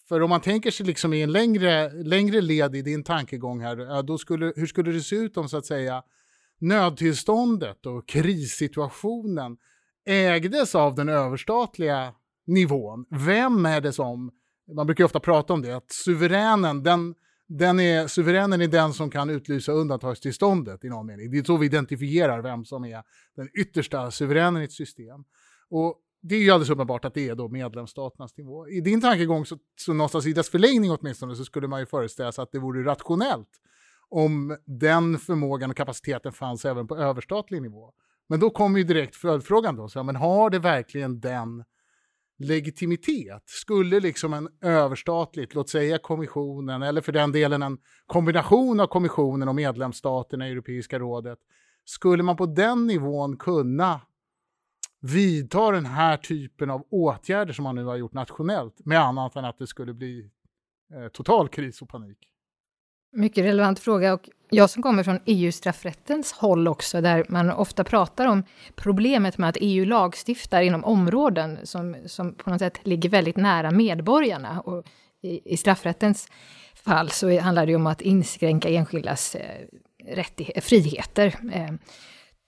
För 0.08 0.22
om 0.22 0.30
man 0.30 0.42
tänker 0.42 0.72
sig 0.72 0.86
liksom 0.86 1.14
i 1.14 1.22
en 1.22 1.32
längre, 1.32 2.04
längre 2.04 2.42
led 2.42 2.76
i 2.76 2.82
din 2.82 3.04
tankegång 3.04 3.62
här, 3.62 4.04
då 4.04 4.18
skulle, 4.18 4.54
hur 4.56 4.66
skulle 4.66 4.92
det 4.92 5.02
se 5.02 5.16
ut 5.16 5.38
om 5.38 5.50
så 5.50 5.58
att 5.58 5.66
säga 5.66 6.04
nödtillståndet 6.60 7.86
och 7.86 8.08
krissituationen 8.08 9.58
ägdes 10.06 10.76
av 10.76 10.96
den 10.96 11.10
överstatliga 11.10 12.14
nivån? 12.46 13.06
Vem 13.10 13.66
är 13.66 13.82
det 13.82 13.94
som, 13.94 14.32
man 14.76 14.86
brukar 14.86 15.04
ofta 15.04 15.20
prata 15.20 15.54
om 15.54 15.62
det, 15.62 15.76
att 15.76 15.92
suveränen, 15.92 16.84
den, 16.84 17.16
den 17.48 17.80
är, 17.80 18.08
suveränen 18.08 18.62
är 18.62 18.68
den 18.68 18.94
som 18.94 19.10
kan 19.10 19.30
utlysa 19.30 19.72
undantagstillståndet 19.72 20.84
i 20.84 20.90
någon 20.90 21.06
mening. 21.06 21.32
Det 21.32 21.38
är 21.38 21.44
så 21.44 21.58
vi 21.58 21.66
identifierar 21.66 22.42
vem 22.42 22.66
som 22.66 22.86
är 22.86 23.04
den 23.36 23.50
yttersta 23.60 24.12
suveränen 24.12 24.62
i 24.62 24.66
ett 24.66 24.72
system. 24.72 25.24
Och 25.70 25.96
det 26.22 26.36
är 26.36 26.40
ju 26.40 26.52
alldeles 26.52 26.70
uppenbart 26.70 27.06
att 27.06 27.14
det 27.14 27.30
är 27.30 27.36
då 27.36 27.48
medlemsstaternas 27.50 28.38
nivå. 28.38 28.68
I 28.68 28.82
din 28.82 29.02
tankegång, 29.02 29.46
så, 29.46 29.58
så 29.76 29.94
någonstans 29.94 30.26
i 30.26 30.34
dess 30.34 30.50
förlängning 30.50 30.92
åtminstone, 30.92 31.36
så 31.36 31.46
skulle 31.46 31.68
man 31.68 31.80
ju 31.80 31.86
föreställa 31.86 32.32
sig 32.32 32.42
att 32.42 32.52
det 32.52 32.60
vore 32.60 32.84
rationellt 32.84 33.50
om 34.10 34.58
den 34.66 35.20
förmågan 35.20 35.70
och 35.70 35.78
kapaciteten 35.78 36.32
fanns 36.32 36.66
även 36.66 36.88
på 36.88 36.98
överstatlig 36.98 37.62
nivå. 37.62 37.94
Men 38.30 38.40
då 38.40 38.50
kommer 38.50 38.78
ju 38.80 38.84
direkt 38.84 39.16
följdfrågan 39.16 39.76
då, 39.76 39.90
så, 39.90 40.04
men 40.04 40.16
har 40.16 40.50
det 40.50 40.60
verkligen 40.60 41.20
den 41.20 41.64
legitimitet? 42.38 43.44
Skulle 43.46 44.00
liksom 44.00 44.34
en 44.34 44.50
överstatligt, 44.62 45.56
låt 45.56 45.70
säga 45.70 45.98
kommissionen, 45.98 46.84
eller 46.84 47.02
för 47.02 47.12
den 47.12 47.32
delen 47.32 47.64
en 47.64 47.78
kombination 48.06 48.80
av 48.80 48.88
kommissionen 48.88 49.48
och 49.48 49.56
medlemsstaterna 49.56 50.48
i 50.48 50.52
Europeiska 50.52 51.00
rådet, 51.00 51.40
skulle 51.86 52.24
man 52.24 52.38
på 52.38 52.46
den 52.46 52.88
nivån 52.88 53.38
kunna 53.38 54.02
vidta 55.02 55.72
den 55.72 55.86
här 55.86 56.18
typen 56.18 56.70
av 56.70 56.88
åtgärder 56.90 57.54
som 57.54 57.64
man 57.64 57.76
nu 57.76 57.84
har 57.84 57.96
gjort 57.96 58.14
nationellt 58.14 58.86
med 58.86 59.00
annat 59.00 59.36
än 59.36 59.46
att 59.46 59.58
det 59.58 59.68
skulle 59.68 59.94
bli 59.94 60.30
eh, 60.94 61.08
total 61.08 61.50
kris 61.50 61.82
och 61.82 61.90
panik? 61.90 62.18
Mycket 63.12 63.46
relevant 63.46 63.80
fråga 63.80 64.14
och 64.14 64.30
jag 64.50 64.70
som 64.70 64.84
kommer 64.84 65.04
från 65.04 65.20
EU-straffrättens 65.26 66.32
håll 66.32 66.68
också, 66.68 67.02
där 67.02 67.26
man 67.30 67.52
ofta 67.52 67.84
pratar 67.84 68.28
om 68.28 68.44
problemet 68.76 69.38
med 69.38 69.50
att 69.50 69.58
EU 69.60 69.86
lagstiftar 69.86 70.62
inom 70.62 70.84
områden 70.84 71.58
som, 71.64 71.96
som 72.06 72.34
på 72.34 72.50
något 72.50 72.60
sätt 72.60 72.80
ligger 72.84 73.10
väldigt 73.10 73.38
nära 73.38 73.72
medborgarna. 73.72 74.62
Och 74.62 74.86
i, 75.22 75.54
i 75.54 75.58
straffrättens 75.58 76.28
fall 76.76 77.10
så 77.10 77.40
handlar 77.40 77.66
det 77.66 77.76
om 77.76 77.88
att 77.88 78.02
inskränka 78.02 78.70
enskildas 78.70 79.36
eh, 79.36 80.18
eh, 80.38 80.62
friheter. 80.62 81.36
Eh, 81.54 81.74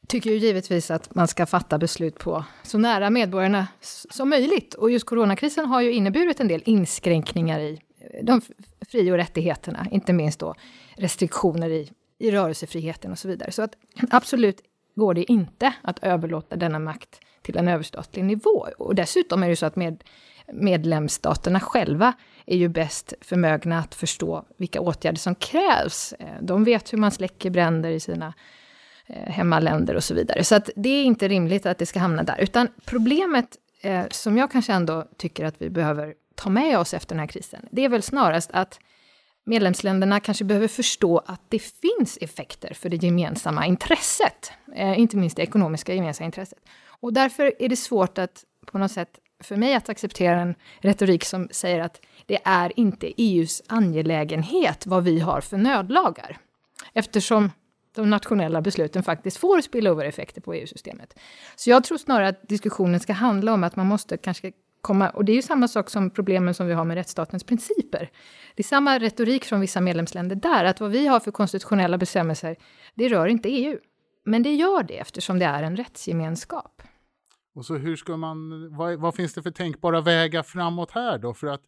tycker 0.08 0.30
ju 0.30 0.38
givetvis 0.38 0.92
att 0.92 1.16
man 1.16 1.28
ska 1.28 1.46
fatta 1.46 1.78
beslut 1.78 2.20
på 2.20 2.46
så 2.64 2.78
nära 2.78 3.10
medborgarna 3.10 3.68
som 4.10 4.30
möjligt. 4.30 4.74
Och 4.74 4.92
just 4.92 5.06
coronakrisen 5.06 5.66
har 5.66 5.82
ju 5.82 5.92
inneburit 5.92 6.40
en 6.40 6.48
del 6.48 6.62
inskränkningar 6.66 7.60
i 7.60 7.82
de 8.24 8.42
fri 8.92 9.12
och 9.12 9.16
rättigheterna, 9.16 9.88
inte 9.92 10.14
minst 10.14 10.40
då 10.40 10.56
restriktioner 10.98 11.70
i, 11.70 11.92
i 12.20 12.32
rörelsefriheten 12.32 13.12
och 13.12 13.20
så 13.20 13.28
vidare. 13.28 13.52
Så 13.52 13.62
att 13.62 13.76
absolut 14.10 14.62
går 14.96 15.14
det 15.14 15.32
inte 15.32 15.74
att 15.82 16.04
överlåta 16.04 16.56
denna 16.56 16.80
makt 16.80 17.20
till 17.42 17.58
en 17.58 17.68
överstatlig 17.68 18.26
nivå. 18.26 18.68
Och 18.78 18.96
dessutom 18.96 19.44
är 19.44 19.50
det 19.50 19.56
så 19.56 19.66
att 19.66 19.76
med, 19.76 20.04
medlemsstaterna 20.54 21.60
själva 21.60 22.14
är 22.46 22.58
ju 22.58 22.68
bäst 22.68 23.14
förmögna 23.22 23.80
att 23.80 23.96
förstå 23.96 24.46
vilka 24.58 24.82
åtgärder 24.82 25.18
som 25.18 25.36
krävs. 25.36 26.14
Eh, 26.20 26.28
de 26.42 26.64
vet 26.64 26.94
hur 26.94 26.98
man 26.98 27.12
släcker 27.12 27.50
bränder 27.50 27.90
i 27.90 28.00
sina 28.00 28.34
eh, 29.06 29.32
hemmaländer 29.32 29.96
och 29.96 30.04
så 30.04 30.14
vidare. 30.14 30.44
Så 30.44 30.56
att 30.56 30.70
det 30.76 30.90
är 30.90 31.04
inte 31.04 31.28
rimligt 31.28 31.66
att 31.66 31.78
det 31.78 31.86
ska 31.86 32.00
hamna 32.00 32.24
där. 32.24 32.38
Utan 32.40 32.68
problemet 32.86 33.58
eh, 33.82 34.06
som 34.12 34.38
jag 34.38 34.52
kanske 34.52 34.74
ändå 34.74 35.08
tycker 35.18 35.46
att 35.46 35.56
vi 35.58 35.70
behöver 35.70 36.14
ta 36.40 36.50
med 36.50 36.80
oss 36.80 36.94
efter 36.94 37.16
den 37.16 37.20
här 37.20 37.28
krisen, 37.28 37.66
det 37.72 37.86
är 37.86 37.90
väl 37.90 38.04
snarast 38.04 38.52
att 38.52 38.80
medlemsländerna 39.46 40.20
kanske 40.20 40.44
behöver 40.44 40.68
förstå 40.68 41.18
att 41.18 41.42
det 41.50 41.60
finns 41.60 42.18
effekter 42.22 42.74
för 42.74 42.90
det 42.90 43.04
gemensamma 43.04 43.66
intresset, 43.66 44.52
eh, 44.76 45.00
inte 45.00 45.18
minst 45.18 45.36
det 45.36 45.44
ekonomiska 45.44 45.94
gemensamma 45.94 46.26
intresset. 46.26 46.60
Och 47.02 47.14
därför 47.14 47.54
är 47.60 47.70
det 47.70 47.76
svårt 47.76 48.18
att 48.18 48.44
på 48.66 48.78
något 48.78 48.92
sätt 48.92 49.20
för 49.44 49.56
mig 49.56 49.74
att 49.76 49.90
acceptera 49.90 50.42
en 50.42 50.56
retorik 50.80 51.26
som 51.26 51.48
säger 51.52 51.80
att 51.80 52.02
det 52.26 52.40
är 52.44 52.80
inte 52.80 53.14
EUs 53.18 53.62
angelägenhet 53.68 54.88
vad 54.88 55.04
vi 55.04 55.20
har 55.20 55.42
för 55.42 55.58
nödlagar. 55.58 56.38
Eftersom 56.94 57.52
de 57.96 58.10
nationella 58.10 58.62
besluten 58.62 59.04
faktiskt 59.04 59.38
får 59.38 59.62
spillover-effekter 59.62 60.42
på 60.42 60.54
EU-systemet. 60.54 61.20
Så 61.56 61.70
jag 61.70 61.84
tror 61.84 61.98
snarare 61.98 62.28
att 62.28 62.48
diskussionen 62.48 63.00
ska 63.00 63.14
handla 63.14 63.54
om 63.54 63.64
att 63.64 63.76
man 63.76 63.88
måste 63.88 64.18
kanske 64.18 64.52
komma, 64.82 65.10
och 65.10 65.26
det 65.26 65.32
är 65.32 65.36
ju 65.36 65.42
samma 65.42 65.68
sak 65.68 65.90
som 65.90 66.10
problemen 66.10 66.54
som 66.54 66.68
vi 66.68 66.74
har 66.74 66.86
med 66.86 66.96
rättsstatens 66.96 67.44
principer. 67.44 68.12
Det 68.56 68.62
är 68.62 68.68
samma 68.68 69.00
retorik 69.00 69.46
från 69.46 69.62
vissa 69.62 69.82
medlemsländer 69.82 70.36
där, 70.36 70.66
att 70.66 70.80
vad 70.80 70.92
vi 70.92 71.08
har 71.08 71.20
för 71.20 71.32
konstitutionella 71.32 71.98
bestämmelser, 71.98 72.58
det 72.96 73.10
rör 73.10 73.28
inte 73.28 73.50
EU. 73.50 73.78
Men 74.26 74.44
det 74.44 74.56
gör 74.56 74.84
det 74.84 74.98
eftersom 74.98 75.40
det 75.40 75.46
är 75.46 75.64
en 75.64 75.78
rättsgemenskap. 75.78 76.82
Och 77.56 77.66
så 77.66 77.76
hur 77.76 77.96
ska 77.96 78.18
man, 78.18 78.70
vad, 78.78 79.00
vad, 79.00 79.16
finns 79.16 79.34
det 79.34 79.44
för 79.44 79.52
tänkbara 79.52 80.02
vägar 80.02 80.44
framåt 80.44 80.92
här 80.92 81.18
då? 81.18 81.34
För 81.34 81.48
att 81.48 81.62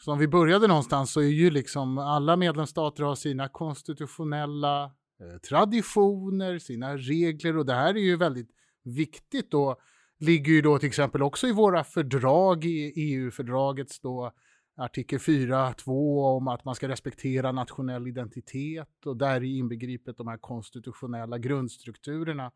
som 0.00 0.18
vi 0.18 0.28
började 0.28 0.66
någonstans 0.66 1.12
så 1.12 1.20
är 1.20 1.24
ju 1.24 1.50
liksom 1.50 1.98
alla 1.98 2.36
medlemsstater 2.36 3.02
har 3.02 3.14
sina 3.14 3.48
konstitutionella 3.48 4.84
eh, 4.84 5.38
traditioner, 5.48 6.58
sina 6.58 6.96
regler 6.96 7.58
och 7.58 7.66
det 7.66 7.74
här 7.74 7.94
är 7.94 8.00
ju 8.00 8.16
väldigt 8.16 8.50
viktigt 8.84 9.50
då. 9.50 9.76
Ligger 10.22 10.52
ju 10.52 10.62
då 10.62 10.78
till 10.78 10.88
exempel 10.88 11.22
också 11.22 11.46
i 11.46 11.52
våra 11.52 11.84
fördrag, 11.84 12.64
i 12.64 12.92
EU-fördragets 12.96 14.00
då 14.00 14.32
artikel 14.76 15.18
4.2 15.18 16.36
om 16.36 16.48
att 16.48 16.64
man 16.64 16.74
ska 16.74 16.88
respektera 16.88 17.52
nationell 17.52 18.06
identitet 18.06 19.06
och 19.06 19.16
där 19.16 19.42
i 19.42 19.58
inbegripet 19.58 20.16
de 20.16 20.28
här 20.28 20.38
konstitutionella 20.38 21.38
grundstrukturerna. 21.38 22.52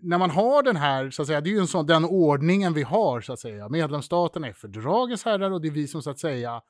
När 0.00 0.18
man 0.18 0.30
har 0.30 0.62
den 0.62 0.76
här, 0.76 1.10
så 1.10 1.22
att 1.22 1.28
säga, 1.28 1.40
det 1.40 1.50
är 1.50 1.52
ju 1.52 1.60
en 1.60 1.66
sån, 1.66 1.86
den 1.86 2.04
ordningen 2.04 2.74
vi 2.74 2.82
har, 2.82 3.20
så 3.20 3.32
att 3.32 3.40
säga. 3.40 3.68
Medlemsstaterna 3.68 4.48
är 4.48 4.52
fördragens 4.52 5.24
herrar 5.24 5.50
och 5.50 5.60
det 5.60 5.68
är 5.68 5.72
vi 5.72 5.88
som 5.88 6.02
så 6.02 6.10
att 6.10 6.18
säga 6.18 6.62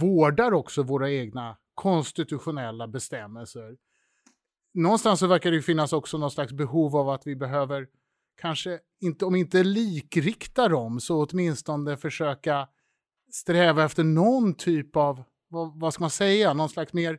vårdar 0.00 0.52
också 0.52 0.82
våra 0.82 1.10
egna 1.10 1.56
konstitutionella 1.74 2.88
bestämmelser. 2.88 3.76
Någonstans 4.74 5.20
så 5.20 5.26
verkar 5.26 5.50
det 5.50 5.62
finnas 5.62 5.92
också 5.92 6.18
någon 6.18 6.30
slags 6.30 6.52
behov 6.52 6.96
av 6.96 7.08
att 7.08 7.26
vi 7.26 7.36
behöver 7.36 7.86
kanske, 8.40 8.78
inte, 9.00 9.24
om 9.24 9.34
inte 9.34 9.64
likrikta 9.64 10.68
dem, 10.68 11.00
så 11.00 11.24
åtminstone 11.24 11.96
försöka 11.96 12.68
sträva 13.32 13.84
efter 13.84 14.04
någon 14.04 14.54
typ 14.54 14.96
av, 14.96 15.22
vad, 15.48 15.80
vad 15.80 15.94
ska 15.94 16.02
man 16.02 16.10
säga, 16.10 16.54
någon 16.54 16.68
slags 16.68 16.92
mer 16.92 17.18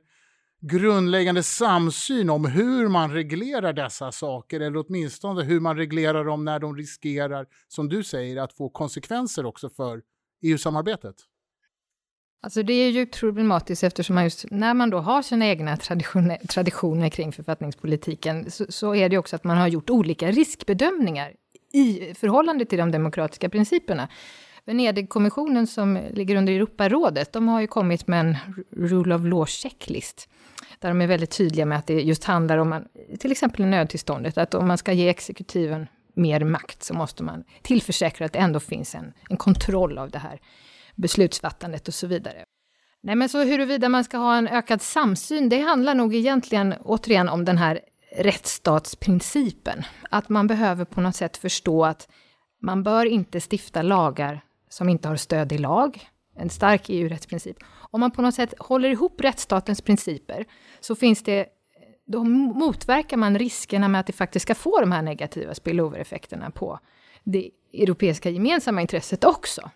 grundläggande 0.62 1.44
samsyn 1.44 2.30
om 2.30 2.46
hur 2.46 2.88
man 2.88 3.12
reglerar 3.12 3.74
dessa 3.74 4.12
saker 4.12 4.60
eller 4.60 4.86
åtminstone 4.88 5.44
hur 5.44 5.60
man 5.60 5.78
reglerar 5.78 6.26
dem 6.26 6.46
när 6.46 6.60
de 6.60 6.78
riskerar, 6.78 7.48
som 7.68 7.90
du 7.90 8.04
säger, 8.04 8.38
att 8.38 8.54
få 8.54 8.70
konsekvenser 8.70 9.46
också 9.46 9.70
för 9.70 10.02
EU-samarbetet? 10.42 11.16
Alltså 12.43 12.63
det 12.63 12.73
är 12.73 12.89
ju 12.89 13.06
problematiskt 13.06 13.84
eftersom 13.84 14.15
man 14.15 14.23
just, 14.23 14.45
när 14.51 14.73
man 14.73 14.89
då 14.89 14.97
har 14.97 15.21
sina 15.21 15.45
egna 15.45 15.77
traditioner, 15.77 16.38
traditioner 16.49 17.10
kring 17.10 17.32
författningspolitiken, 17.32 18.51
så, 18.51 18.65
så, 18.69 18.95
är 18.95 19.10
det 19.10 19.17
också 19.17 19.36
att 19.36 19.43
man 19.43 19.58
har 19.58 19.67
gjort 19.67 19.89
olika 19.89 20.32
riskbedömningar 20.32 21.34
i 21.73 22.13
förhållande 22.13 22.65
till 22.65 22.77
de 22.77 22.91
demokratiska 22.91 23.49
principerna. 23.49 24.08
Venedigkommissionen 24.65 25.67
som 25.67 25.99
ligger 26.12 26.36
under 26.36 26.54
Europarådet, 26.54 27.34
de 27.34 27.47
har 27.47 27.62
ju 27.62 27.67
kommit 27.67 28.08
med 28.08 28.19
en 28.19 28.36
Rule 28.71 29.15
of 29.15 29.25
Law 29.25 29.45
checklist, 29.45 30.30
där 30.80 30.89
de 30.89 31.01
är 31.01 31.08
väldigt 31.08 31.32
tydliga 31.32 31.65
med 31.65 31.77
att 31.77 31.88
det 31.88 32.01
just 32.01 32.23
handlar 32.23 32.58
om, 32.58 32.86
till 33.19 33.32
exempel 33.32 33.65
nödtillståndet, 33.65 34.38
att 34.38 34.54
om 34.54 34.67
man 34.67 34.77
ska 34.77 34.93
ge 34.93 35.10
exekutiven 35.10 35.88
mer 36.13 36.43
makt 36.43 36.84
så 36.84 36.93
måste 36.93 37.23
man 37.23 37.43
tillförsäkra 37.62 38.25
att 38.25 38.34
det 38.34 38.39
ändå 38.39 38.60
finns 38.60 38.95
en, 38.95 39.13
en 39.30 39.38
kontroll 39.38 39.97
av 39.97 40.10
det 40.10 40.19
här 40.19 40.39
beslutsfattandet 41.02 41.88
och 41.88 41.94
så 41.94 42.08
vidare. 42.08 42.46
Nej, 43.04 43.16
men 43.16 43.30
så 43.30 43.44
huruvida 43.44 43.90
man 43.90 44.04
ska 44.04 44.18
ha 44.18 44.36
en 44.36 44.48
ökad 44.48 44.82
samsyn, 44.82 45.50
det 45.50 45.60
handlar 45.60 45.96
nog 45.96 46.16
egentligen 46.16 46.74
återigen 46.74 47.30
om 47.30 47.46
den 47.46 47.58
här 47.58 47.80
rättsstatsprincipen. 48.18 49.84
Att 50.10 50.30
man 50.30 50.48
behöver 50.48 50.86
på 50.86 51.02
något 51.02 51.16
sätt 51.16 51.38
förstå 51.38 51.86
att 51.86 52.10
man 52.62 52.84
bör 52.84 53.06
inte 53.06 53.40
stifta 53.52 53.82
lagar 53.82 54.42
som 54.70 54.90
inte 54.90 55.08
har 55.08 55.16
stöd 55.16 55.52
i 55.52 55.58
lag, 55.58 56.10
en 56.38 56.50
stark 56.50 56.90
EU-rättsprincip. 56.90 57.58
Om 57.92 58.00
man 58.00 58.12
på 58.12 58.22
något 58.22 58.36
sätt 58.36 58.54
håller 58.60 58.90
ihop 58.90 59.22
rättsstatens 59.22 59.82
principer 59.82 60.46
så 60.80 60.96
finns 60.96 61.24
det 61.24 61.46
då 62.06 62.24
motverkar 62.24 63.18
man 63.18 63.40
riskerna 63.40 63.88
med 63.88 64.00
att 64.00 64.08
det 64.08 64.14
faktiskt 64.14 64.44
ska 64.44 64.56
få 64.56 64.80
de 64.80 64.92
här 64.92 65.02
negativa 65.02 65.54
spillover-effekterna 65.54 66.52
på 66.52 66.80
det 67.24 67.52
europeiska 67.74 68.30
gemensamma 68.30 68.82
intresset 68.82 69.24
också. 69.24 69.72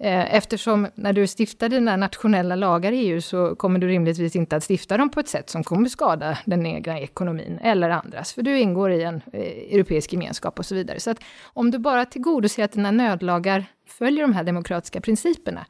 Eh, 0.00 0.34
eftersom 0.34 0.86
när 0.94 1.12
du 1.12 1.26
stiftar 1.26 1.68
dina 1.68 1.96
nationella 1.96 2.54
lagar 2.54 2.92
i 2.92 2.96
EU 2.96 3.20
så 3.20 3.54
kommer 3.54 3.78
du 3.78 3.88
rimligtvis 3.88 4.36
inte 4.36 4.56
att 4.56 4.70
stifta 4.70 4.96
dem 4.96 5.10
på 5.10 5.20
ett 5.20 5.28
sätt 5.28 5.50
som 5.50 5.64
kommer 5.64 5.88
skada 5.88 6.38
den 6.44 6.66
egna 6.66 7.00
ekonomin 7.00 7.58
eller 7.62 7.90
andras, 7.90 8.32
för 8.32 8.42
du 8.42 8.58
ingår 8.58 8.90
i 8.90 9.02
en 9.02 9.22
eh, 9.32 9.40
europeisk 9.74 10.12
gemenskap 10.12 10.58
och 10.58 10.66
så 10.66 10.74
vidare. 10.74 11.00
Så 11.00 11.10
att 11.10 11.18
om 11.44 11.70
du 11.70 11.78
bara 11.78 12.04
tillgodoser 12.04 12.64
att 12.64 12.72
dina 12.72 12.90
nödlagar 12.90 13.64
följer 13.86 14.22
de 14.22 14.32
här 14.32 14.44
demokratiska 14.44 15.00
principerna, 15.00 15.66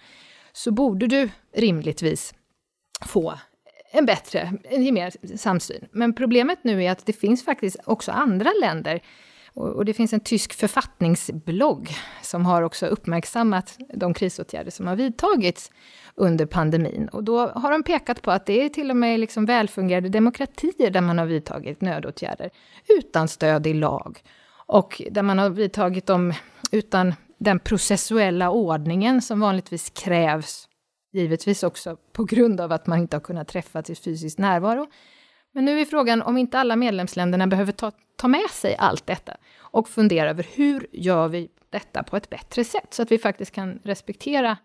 så 0.53 0.71
borde 0.71 1.07
du 1.07 1.29
rimligtvis 1.57 2.35
få 3.07 3.35
en 3.93 4.07
bättre, 4.07 4.53
en 4.65 4.95
mer 4.95 5.37
samsyn. 5.37 5.87
Men 5.93 6.15
problemet 6.15 6.59
nu 6.65 6.85
är 6.85 6.91
att 6.91 7.07
det 7.07 7.13
finns 7.13 7.45
faktiskt 7.45 7.77
också 7.85 8.13
andra 8.13 8.51
länder 8.61 9.01
och, 9.55 9.85
det 9.85 9.95
finns 9.95 10.13
en 10.13 10.21
tysk 10.21 10.53
författningsblogg 10.53 11.89
som 12.23 12.47
har 12.47 12.63
också 12.63 12.87
uppmärksammat 12.87 13.79
de 13.95 14.15
krisåtgärder 14.15 14.71
som 14.71 14.87
har 14.87 14.97
vidtagits 14.97 15.71
under 16.15 16.47
pandemin. 16.47 17.09
Och 17.09 17.25
då 17.25 17.47
har 17.47 17.73
de 17.73 17.83
pekat 17.83 18.23
på 18.23 18.31
att 18.31 18.47
det 18.47 18.65
är 18.65 18.69
till 18.69 18.91
och 18.91 18.97
med 18.97 19.21
liksom 19.21 19.47
välfungerande 19.47 20.09
demokratier 20.09 20.91
där 20.91 21.01
man 21.01 21.19
har 21.19 21.27
vidtagit 21.27 21.81
nödåtgärder 21.81 22.51
utan 22.99 23.29
stöd 23.29 23.67
i 23.67 23.75
lag. 23.75 24.23
Och 24.67 25.03
där 25.11 25.23
man 25.23 25.39
har 25.39 25.51
vidtagit 25.51 26.07
dem 26.07 26.33
utan 26.71 27.15
den 27.39 27.59
processuella 27.59 28.51
ordningen 28.51 29.23
som 29.23 29.41
vanligtvis 29.41 29.91
krävs, 29.91 30.69
givetvis 31.13 31.63
också 31.63 31.97
på 32.13 32.25
grund 32.25 32.61
av 32.61 32.73
att 32.73 32.87
man 32.87 32.99
inte 32.99 33.17
har 33.17 33.21
kunnat 33.21 33.49
träffas 33.49 33.91
i 33.91 33.95
fysisk 33.95 34.39
närvaro, 34.39 34.87
men 35.55 35.65
nu 35.65 35.81
är 35.81 35.85
frågan 35.85 36.23
om 36.23 36.37
inte 36.37 36.59
alla 36.59 36.77
medlemsländerna 36.77 37.47
behöver 37.47 37.73
ta, 37.73 37.93
ta 38.17 38.29
med 38.29 38.51
sig 38.51 38.77
allt 38.77 39.07
detta 39.07 39.37
och 39.59 39.89
fundera 39.89 40.31
över 40.31 40.47
hur 40.55 40.87
gör 40.93 41.29
vi 41.29 41.49
detta 41.71 42.03
på 42.03 42.17
ett 42.17 42.31
bättre 42.31 42.65
sätt 42.65 42.95
så 42.95 43.03
att 43.03 43.13
vi 43.13 43.19
faktiskt 43.19 43.51
kan 43.51 43.79
respektera 43.83 44.59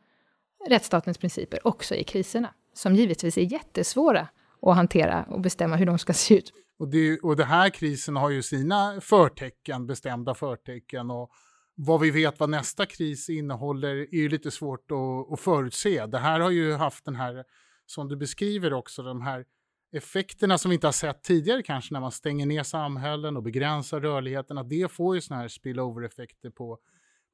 rättsstatens 0.67 1.17
principer 1.17 1.67
också 1.67 1.95
i 1.95 2.03
kriserna, 2.03 2.53
som 2.73 2.95
givetvis 2.95 3.37
är 3.37 3.53
jättesvåra 3.53 4.27
att 4.61 4.75
hantera 4.75 5.23
och 5.23 5.41
bestämma 5.41 5.75
hur 5.75 5.85
de 5.85 5.99
ska 5.99 6.13
se 6.13 6.37
ut. 6.37 6.53
Och, 6.79 6.87
det, 6.87 7.19
och 7.19 7.35
den 7.35 7.47
här 7.47 7.69
krisen 7.69 8.15
har 8.15 8.29
ju 8.29 8.41
sina 8.41 9.01
förtecken, 9.01 9.87
bestämda 9.87 10.33
förtecken 10.33 11.11
och 11.11 11.31
vad 11.75 12.01
vi 12.01 12.11
vet 12.11 12.39
vad 12.39 12.49
nästa 12.49 12.85
kris 12.85 13.29
innehåller 13.29 13.95
är 13.95 14.17
ju 14.17 14.29
lite 14.29 14.51
svårt 14.51 14.91
att, 14.91 15.33
att 15.33 15.39
förutse. 15.39 16.05
Det 16.05 16.17
här 16.17 16.39
har 16.39 16.49
ju 16.49 16.73
haft 16.73 17.05
den 17.05 17.15
här, 17.15 17.43
som 17.85 18.07
du 18.07 18.15
beskriver 18.15 18.73
också, 18.73 19.03
de 19.03 19.21
här 19.21 19.45
effekterna 19.91 20.57
som 20.57 20.69
vi 20.69 20.75
inte 20.75 20.87
har 20.87 20.91
sett 20.91 21.23
tidigare 21.23 21.63
kanske 21.63 21.93
när 21.93 22.01
man 22.01 22.11
stänger 22.11 22.45
ner 22.45 22.63
samhällen 22.63 23.37
och 23.37 23.43
begränsar 23.43 23.99
rörligheten, 24.01 24.57
att 24.57 24.69
det 24.69 24.91
får 24.91 25.15
ju 25.15 25.21
sådana 25.21 25.41
här 25.41 25.47
spillover-effekter 25.47 26.49
på, 26.49 26.77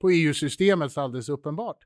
på 0.02 0.10
EU-systemet 0.10 0.98
alldeles 0.98 1.30
uppenbart. 1.30 1.78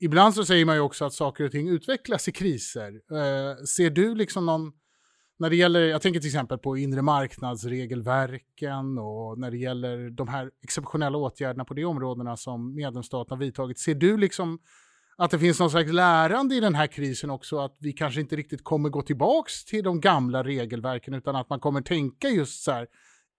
Ibland 0.00 0.34
så 0.34 0.44
säger 0.44 0.64
man 0.64 0.74
ju 0.74 0.80
också 0.80 1.04
att 1.04 1.12
saker 1.12 1.44
och 1.44 1.50
ting 1.50 1.68
utvecklas 1.68 2.28
i 2.28 2.32
kriser. 2.32 2.88
Eh, 2.88 3.64
ser 3.64 3.90
du 3.90 4.14
liksom 4.14 4.46
någon, 4.46 4.72
när 5.38 5.50
det 5.50 5.56
gäller, 5.56 5.80
jag 5.80 6.02
tänker 6.02 6.20
till 6.20 6.28
exempel 6.28 6.58
på 6.58 6.76
inre 6.76 7.02
marknadsregelverken 7.02 8.98
och 8.98 9.38
när 9.38 9.50
det 9.50 9.56
gäller 9.56 10.10
de 10.10 10.28
här 10.28 10.50
exceptionella 10.62 11.18
åtgärderna 11.18 11.64
på 11.64 11.74
de 11.74 11.84
områdena 11.84 12.36
som 12.36 12.74
medlemsstaterna 12.74 13.40
vidtagit, 13.40 13.78
ser 13.78 13.94
du 13.94 14.16
liksom 14.16 14.58
att 15.18 15.30
det 15.30 15.38
finns 15.38 15.60
någon 15.60 15.70
slags 15.70 15.92
lärande 15.92 16.54
i 16.54 16.60
den 16.60 16.74
här 16.74 16.86
krisen 16.86 17.30
också, 17.30 17.58
att 17.58 17.76
vi 17.80 17.92
kanske 17.92 18.20
inte 18.20 18.36
riktigt 18.36 18.64
kommer 18.64 18.88
gå 18.88 19.02
tillbaks 19.02 19.64
till 19.64 19.84
de 19.84 20.00
gamla 20.00 20.44
regelverken, 20.44 21.14
utan 21.14 21.36
att 21.36 21.50
man 21.50 21.60
kommer 21.60 21.80
tänka 21.80 22.28
just 22.28 22.62
så 22.62 22.72
här, 22.72 22.86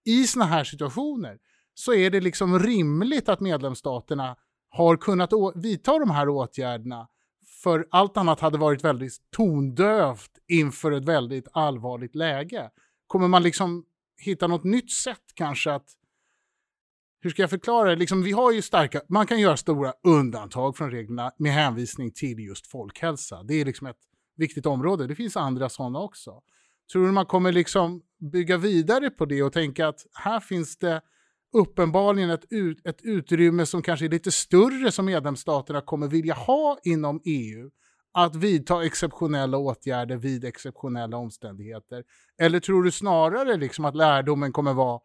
i 0.06 0.28
sådana 0.28 0.52
här 0.52 0.63
situationer 0.63 1.38
så 1.74 1.94
är 1.94 2.10
det 2.10 2.22
liksom 2.22 2.60
rimligt 2.60 3.30
att 3.30 3.39
medlemsstaterna 3.39 4.36
har 4.70 4.98
kunnat 4.98 5.30
vidta 5.56 6.00
de 6.00 6.12
här 6.12 6.30
åtgärderna, 6.30 7.08
för 7.63 7.88
allt 7.92 8.18
annat 8.18 8.39
hade 8.39 8.58
varit 8.58 8.84
väldigt 8.84 9.13
tondövt 9.36 10.32
inför 10.48 10.92
ett 10.92 11.06
väldigt 11.06 11.48
allvarligt 11.52 12.15
läge. 12.15 12.70
Kommer 13.08 13.28
man 13.28 13.44
liksom 13.44 13.86
hitta 14.22 14.48
något 14.48 14.63
nytt 14.63 14.92
sätt 14.92 15.24
kanske 15.34 15.74
att 15.74 15.88
hur 17.22 17.30
ska 17.30 17.44
jag 17.44 17.50
förklara 17.50 17.90
det? 17.90 17.96
Liksom, 17.96 18.24
vi 18.24 18.32
har 18.32 18.52
ju 18.52 18.62
starka, 18.62 19.02
man 19.10 19.28
kan 19.28 19.40
göra 19.40 19.58
stora 19.58 19.94
undantag 20.04 20.78
från 20.78 20.92
reglerna 20.92 21.32
med 21.38 21.52
hänvisning 21.52 22.12
till 22.12 22.40
just 22.40 22.68
folkhälsa. 22.68 23.44
Det 23.44 23.54
är 23.54 23.66
liksom 23.66 23.88
ett 23.88 23.98
viktigt 24.38 24.66
område. 24.66 25.08
Det 25.08 25.16
finns 25.16 25.38
andra 25.38 25.70
sådana 25.70 26.00
också. 26.00 26.42
Tror 26.92 27.06
du 27.06 27.12
man 27.12 27.26
kommer 27.26 27.52
liksom 27.52 28.02
bygga 28.32 28.58
vidare 28.58 29.10
på 29.10 29.26
det 29.26 29.44
och 29.44 29.54
tänka 29.54 29.88
att 29.88 30.06
här 30.14 30.40
finns 30.40 30.78
det 30.78 31.02
uppenbarligen 31.54 32.30
ett, 32.30 32.46
ut, 32.50 32.88
ett 32.88 33.02
utrymme 33.02 33.66
som 33.66 33.82
kanske 33.82 34.06
är 34.06 34.10
lite 34.10 34.32
större 34.32 34.92
som 34.92 35.06
medlemsstaterna 35.06 35.82
kommer 35.82 36.08
vilja 36.08 36.34
ha 36.34 36.78
inom 36.84 37.22
EU 37.26 37.70
att 38.14 38.36
vidta 38.36 38.86
exceptionella 38.86 39.58
åtgärder 39.58 40.18
vid 40.18 40.46
exceptionella 40.46 41.18
omständigheter? 41.18 42.04
Eller 42.42 42.60
tror 42.60 42.84
du 42.84 42.92
snarare 42.92 43.58
liksom 43.58 43.86
att 43.86 43.96
lärdomen 43.96 44.52
kommer 44.52 44.74
vara 44.74 45.00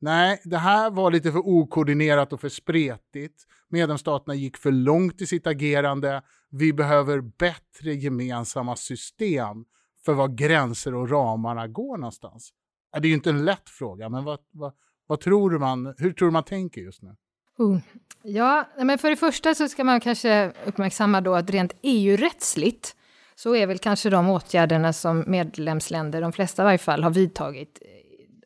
nej, 0.00 0.40
det 0.44 0.58
här 0.58 0.90
var 0.90 1.10
lite 1.10 1.32
för 1.32 1.38
okoordinerat 1.38 2.32
och 2.32 2.40
för 2.40 2.48
spretigt. 2.48 3.46
Medlemsstaterna 3.68 4.34
gick 4.34 4.56
för 4.56 4.72
långt 4.72 5.20
i 5.20 5.26
sitt 5.26 5.46
agerande. 5.46 6.22
Vi 6.50 6.72
behöver 6.72 7.20
bättre 7.20 7.94
gemensamma 7.94 8.76
system 8.76 9.64
för 10.04 10.14
var 10.14 10.28
gränser 10.28 10.94
och 10.94 11.10
ramarna 11.10 11.68
går 11.68 11.96
någonstans. 11.96 12.52
Det 12.92 12.98
är 12.98 13.08
ju 13.08 13.14
inte 13.14 13.30
en 13.30 13.44
lätt 13.44 13.70
fråga, 13.70 14.08
men 14.08 14.24
vad, 14.24 14.38
vad, 14.50 14.72
vad 15.06 15.20
tror 15.20 15.58
man, 15.58 15.94
hur 15.98 16.12
tror 16.12 16.28
du 16.28 16.32
man 16.32 16.44
tänker 16.44 16.80
just 16.80 17.02
nu? 17.02 17.16
Oh. 17.58 17.78
Ja, 18.22 18.68
men 18.76 18.98
för 18.98 19.10
det 19.10 19.16
första 19.16 19.54
så 19.54 19.68
ska 19.68 19.84
man 19.84 20.00
kanske 20.00 20.52
uppmärksamma 20.64 21.20
då 21.20 21.34
att 21.34 21.50
rent 21.50 21.72
EU-rättsligt 21.82 22.96
så 23.34 23.56
är 23.56 23.66
väl 23.66 23.78
kanske 23.78 24.10
de 24.10 24.28
åtgärderna 24.28 24.92
som 24.92 25.24
medlemsländer, 25.26 26.20
de 26.20 26.32
flesta 26.32 26.62
i 26.62 26.64
varje 26.64 26.78
fall, 26.78 27.02
har 27.02 27.10
vidtagit, 27.10 27.82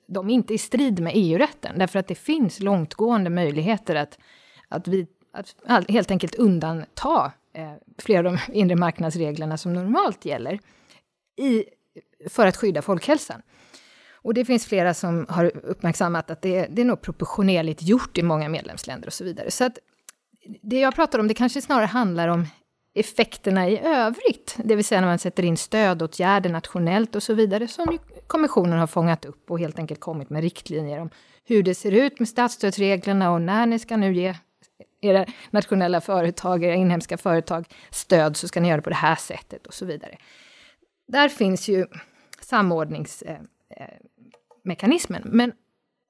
de 0.06 0.30
är 0.30 0.34
inte 0.34 0.54
i 0.54 0.58
strid 0.58 1.00
med 1.00 1.12
EU-rätten, 1.16 1.78
därför 1.78 1.98
att 1.98 2.06
det 2.06 2.14
finns 2.14 2.60
långtgående 2.60 3.30
möjligheter 3.30 3.94
att, 3.94 4.18
att, 4.68 4.88
vi, 4.88 5.06
att 5.32 5.90
helt 5.90 6.10
enkelt 6.10 6.34
undanta 6.34 7.32
eh, 7.52 7.72
flera 7.98 8.18
av 8.18 8.24
de 8.24 8.38
inre 8.52 8.76
marknadsreglerna 8.76 9.56
som 9.56 9.72
normalt 9.72 10.24
gäller 10.24 10.58
i, 11.36 11.64
för 12.28 12.46
att 12.46 12.56
skydda 12.56 12.82
folkhälsan. 12.82 13.42
Och 14.12 14.34
det 14.34 14.44
finns 14.44 14.66
flera 14.66 14.94
som 14.94 15.26
har 15.28 15.52
uppmärksammat 15.64 16.30
att 16.30 16.42
det, 16.42 16.66
det 16.70 16.82
är 16.82 16.86
nog 16.86 17.00
proportionerligt 17.00 17.82
gjort 17.82 18.18
i 18.18 18.22
många 18.22 18.48
medlemsländer 18.48 19.06
och 19.06 19.12
så 19.12 19.24
vidare. 19.24 19.50
Så 19.50 19.64
att 19.64 19.78
det 20.62 20.80
jag 20.80 20.94
pratar 20.94 21.18
om, 21.18 21.28
det 21.28 21.34
kanske 21.34 21.62
snarare 21.62 21.86
handlar 21.86 22.28
om 22.28 22.46
effekterna 22.94 23.68
i 23.68 23.78
övrigt, 23.78 24.56
det 24.64 24.76
vill 24.76 24.84
säga 24.84 25.00
när 25.00 25.08
man 25.08 25.18
sätter 25.18 25.42
in 25.42 25.56
stödåtgärder 25.56 26.50
nationellt 26.50 27.16
och 27.16 27.22
så 27.22 27.34
vidare, 27.34 27.68
som 27.68 27.92
ju 27.92 27.98
kommissionen 28.26 28.78
har 28.78 28.86
fångat 28.86 29.24
upp 29.24 29.50
och 29.50 29.58
helt 29.58 29.78
enkelt 29.78 30.00
kommit 30.00 30.30
med 30.30 30.42
riktlinjer 30.42 31.00
om 31.00 31.10
hur 31.44 31.62
det 31.62 31.74
ser 31.74 31.92
ut 31.92 32.18
med 32.18 32.28
statsstödsreglerna 32.28 33.30
och 33.30 33.40
när 33.40 33.66
ni 33.66 33.78
ska 33.78 33.96
nu 33.96 34.14
ge 34.14 34.34
era 35.00 35.26
nationella 35.50 36.00
företag, 36.00 36.64
era 36.64 36.74
inhemska 36.74 37.18
företag 37.18 37.64
stöd, 37.90 38.36
så 38.36 38.48
ska 38.48 38.60
ni 38.60 38.68
göra 38.68 38.76
det 38.76 38.82
på 38.82 38.90
det 38.90 38.96
här 38.96 39.16
sättet 39.16 39.66
och 39.66 39.74
så 39.74 39.84
vidare. 39.84 40.16
Där 41.08 41.28
finns 41.28 41.68
ju 41.68 41.86
samordningsmekanismen. 42.40 45.22
Eh, 45.22 45.28
eh, 45.28 45.34
Men 45.36 45.52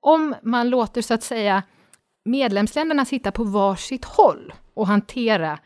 om 0.00 0.35
man 0.42 0.70
låter 0.70 1.03
så 1.03 1.14
att 1.14 1.22
säga 1.22 1.62
medlemsländerna 2.24 3.05
sitta 3.05 3.33
på 3.33 3.44
varsitt 3.44 4.05
håll 4.05 4.53
och 4.74 4.87
hantera 4.87 5.59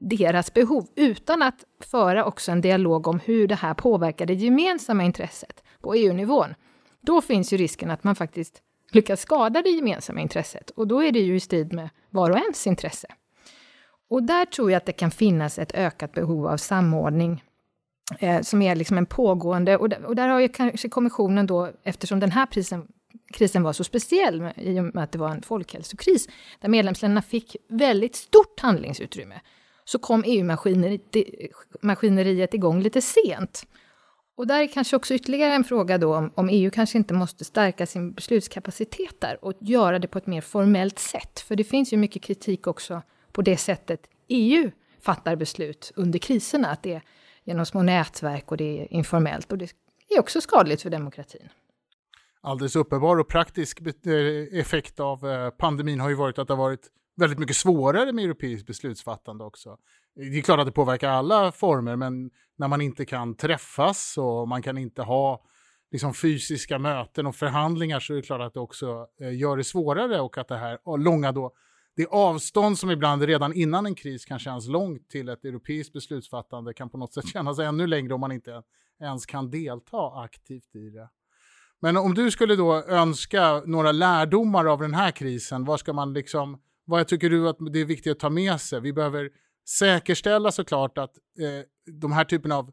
deras 0.00 0.54
behov 0.54 0.86
utan 0.96 1.42
att 1.42 1.64
föra 1.80 2.24
också 2.24 2.52
en 2.52 2.60
dialog 2.60 3.06
om 3.06 3.20
hur 3.20 3.48
det 3.48 3.54
här 3.54 3.74
påverkar 3.74 4.26
det 4.26 4.34
gemensamma 4.34 5.04
intresset 5.04 5.62
på 5.80 5.94
EU-nivån, 5.94 6.54
då 7.00 7.20
finns 7.20 7.52
ju 7.52 7.56
risken 7.56 7.90
att 7.90 8.04
man 8.04 8.14
faktiskt 8.14 8.62
lyckas 8.92 9.20
skada 9.20 9.62
det 9.62 9.70
gemensamma 9.70 10.20
intresset 10.20 10.70
och 10.70 10.86
då 10.86 11.02
är 11.02 11.12
det 11.12 11.20
ju 11.20 11.36
i 11.36 11.40
strid 11.40 11.72
med 11.72 11.88
var 12.10 12.30
och 12.30 12.38
ens 12.38 12.66
intresse. 12.66 13.08
Och 14.10 14.22
där 14.22 14.44
tror 14.44 14.70
jag 14.70 14.76
att 14.76 14.86
det 14.86 14.92
kan 14.92 15.10
finnas 15.10 15.58
ett 15.58 15.74
ökat 15.74 16.12
behov 16.12 16.46
av 16.46 16.56
samordning 16.56 17.44
eh, 18.18 18.42
som 18.42 18.62
är 18.62 18.74
liksom 18.74 18.98
en 18.98 19.06
pågående, 19.06 19.76
och 19.76 19.88
där, 19.88 20.04
och 20.04 20.16
där 20.16 20.28
har 20.28 20.40
ju 20.40 20.48
kanske 20.48 20.88
kommissionen 20.88 21.46
då, 21.46 21.70
eftersom 21.82 22.20
den 22.20 22.30
här 22.30 22.46
prisen, 22.46 22.88
krisen 23.32 23.62
var 23.62 23.72
så 23.72 23.84
speciell 23.84 24.52
i 24.56 24.80
och 24.80 24.84
med 24.84 25.04
att 25.04 25.12
det 25.12 25.18
var 25.18 25.30
en 25.30 25.42
folkhälsokris, 25.42 26.28
där 26.60 26.68
medlemsländerna 26.68 27.22
fick 27.22 27.56
väldigt 27.68 28.16
stort 28.16 28.60
handlingsutrymme, 28.60 29.40
så 29.84 29.98
kom 29.98 30.24
EU-maskineriet 30.26 32.54
igång 32.54 32.82
lite 32.82 33.00
sent. 33.00 33.66
Och 34.40 34.46
där 34.46 34.62
är 34.62 34.66
kanske 34.66 34.96
också 34.96 35.14
ytterligare 35.14 35.54
en 35.54 35.64
fråga 35.64 35.98
då 35.98 36.16
om, 36.16 36.32
om, 36.34 36.48
EU 36.48 36.70
kanske 36.70 36.98
inte 36.98 37.14
måste 37.14 37.44
stärka 37.44 37.86
sin 37.86 38.12
beslutskapacitet 38.12 39.20
där 39.20 39.44
och 39.44 39.52
göra 39.60 39.98
det 39.98 40.08
på 40.08 40.18
ett 40.18 40.26
mer 40.26 40.40
formellt 40.40 40.98
sätt. 40.98 41.40
För 41.40 41.56
det 41.56 41.64
finns 41.64 41.92
ju 41.92 41.96
mycket 41.96 42.22
kritik 42.22 42.66
också 42.66 43.02
på 43.32 43.42
det 43.42 43.56
sättet 43.56 44.00
EU 44.28 44.70
fattar 45.00 45.36
beslut 45.36 45.92
under 45.96 46.18
kriserna, 46.18 46.68
att 46.70 46.82
det 46.82 46.92
är 46.92 47.02
genom 47.44 47.66
små 47.66 47.82
nätverk 47.82 48.50
och 48.50 48.56
det 48.56 48.82
är 48.82 48.92
informellt 48.92 49.52
och 49.52 49.58
det 49.58 49.72
är 50.08 50.20
också 50.20 50.40
skadligt 50.40 50.82
för 50.82 50.90
demokratin. 50.90 51.48
Alldeles 52.40 52.76
uppenbar 52.76 53.18
och 53.18 53.28
praktisk 53.28 53.80
eh, 53.80 54.58
effekt 54.60 55.00
av 55.00 55.28
eh, 55.28 55.50
pandemin 55.50 56.00
har 56.00 56.08
ju 56.08 56.14
varit 56.14 56.38
att 56.38 56.48
det 56.48 56.54
har 56.54 56.64
varit 56.64 56.88
väldigt 57.16 57.38
mycket 57.38 57.56
svårare 57.56 58.12
med 58.12 58.24
europeiskt 58.24 58.66
beslutsfattande 58.66 59.44
också. 59.44 59.76
Det 60.20 60.38
är 60.38 60.42
klart 60.42 60.60
att 60.60 60.66
det 60.66 60.72
påverkar 60.72 61.08
alla 61.08 61.52
former, 61.52 61.96
men 61.96 62.30
när 62.56 62.68
man 62.68 62.80
inte 62.80 63.04
kan 63.04 63.34
träffas 63.34 64.18
och 64.18 64.48
man 64.48 64.62
kan 64.62 64.78
inte 64.78 65.02
ha 65.02 65.44
liksom, 65.90 66.14
fysiska 66.14 66.78
möten 66.78 67.26
och 67.26 67.36
förhandlingar 67.36 68.00
så 68.00 68.12
är 68.12 68.16
det 68.16 68.22
klart 68.22 68.40
att 68.40 68.54
det 68.54 68.60
också 68.60 69.06
eh, 69.20 69.36
gör 69.36 69.56
det 69.56 69.64
svårare 69.64 70.20
och 70.20 70.38
att 70.38 70.48
det 70.48 70.56
här 70.56 70.98
långa 70.98 71.32
då, 71.32 71.52
det 71.96 72.06
avstånd 72.06 72.78
som 72.78 72.90
ibland 72.90 73.22
redan 73.22 73.52
innan 73.52 73.86
en 73.86 73.94
kris 73.94 74.24
kan 74.24 74.38
kännas 74.38 74.68
långt 74.68 75.08
till 75.08 75.28
ett 75.28 75.44
europeiskt 75.44 75.92
beslutsfattande 75.92 76.74
kan 76.74 76.90
på 76.90 76.98
något 76.98 77.14
sätt 77.14 77.28
kännas 77.32 77.58
ännu 77.58 77.86
längre 77.86 78.14
om 78.14 78.20
man 78.20 78.32
inte 78.32 78.62
ens 79.00 79.26
kan 79.26 79.50
delta 79.50 80.22
aktivt 80.24 80.74
i 80.74 80.90
det. 80.90 81.08
Men 81.82 81.96
om 81.96 82.14
du 82.14 82.30
skulle 82.30 82.56
då 82.56 82.74
önska 82.84 83.62
några 83.66 83.92
lärdomar 83.92 84.66
av 84.66 84.80
den 84.80 84.94
här 84.94 85.10
krisen, 85.10 85.64
vad 85.64 85.80
ska 85.80 85.92
man 85.92 86.12
liksom 86.12 86.60
vad 86.84 87.06
tycker 87.06 87.30
du 87.30 87.48
att 87.48 87.56
det 87.72 87.80
är 87.80 87.84
viktigt 87.84 88.12
att 88.12 88.18
ta 88.18 88.30
med 88.30 88.60
sig? 88.60 88.80
Vi 88.80 88.92
behöver 88.92 89.30
säkerställa 89.78 90.52
såklart 90.52 90.98
att 90.98 91.16
eh, 91.38 91.92
de 92.00 92.12
här 92.12 92.24
typen 92.24 92.52
av 92.52 92.70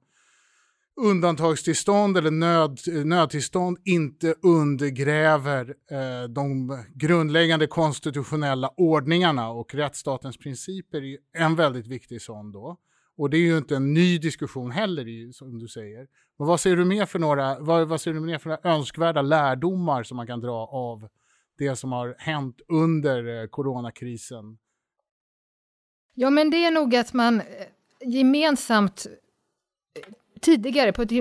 undantagstillstånd 1.02 2.18
eller 2.18 2.32
nöd, 2.32 2.80
nödtillstånd 3.06 3.78
inte 3.86 4.36
undergräver 4.44 5.76
eh, 5.92 6.30
de 6.30 6.78
grundläggande 6.96 7.68
konstitutionella 7.68 8.72
ordningarna 8.78 9.50
och 9.50 9.76
rättsstatens 9.76 10.38
principer 10.38 11.02
är 11.02 11.18
en 11.34 11.56
väldigt 11.56 11.88
viktig 11.88 12.22
sån 12.22 12.52
då. 12.52 12.78
Och 13.18 13.30
det 13.30 13.38
är 13.38 13.42
ju 13.42 13.58
inte 13.58 13.76
en 13.76 13.94
ny 13.94 14.18
diskussion 14.18 14.72
heller, 14.72 15.32
som 15.32 15.60
du 15.60 15.68
säger. 15.68 16.08
Men 16.40 16.48
vad 16.48 16.60
ser 16.60 16.76
du 16.76 16.86
mer 16.86 17.06
för 17.06 17.20
några, 17.20 17.60
vad, 17.60 17.88
vad 17.88 18.02
ser 18.02 18.14
du 18.14 18.20
mer 18.20 18.38
för 18.38 18.50
några 18.50 18.70
önskvärda 18.74 19.22
lärdomar 19.22 20.04
som 20.04 20.18
man 20.18 20.28
kan 20.28 20.40
dra 20.40 20.68
av 20.68 21.08
det 21.58 21.76
som 21.76 21.92
har 21.92 22.16
hänt 22.18 22.62
under 22.68 23.42
eh, 23.42 23.48
coronakrisen? 23.48 24.58
Ja, 26.20 26.30
men 26.30 26.50
det 26.50 26.66
är 26.66 26.72
nog 26.72 26.96
att 26.96 27.14
man 27.14 27.40
eh, 27.40 27.46
gemensamt 28.02 29.08
eh, 29.96 30.14
tidigare, 30.42 30.94
på 30.94 31.02
ett, 31.02 31.12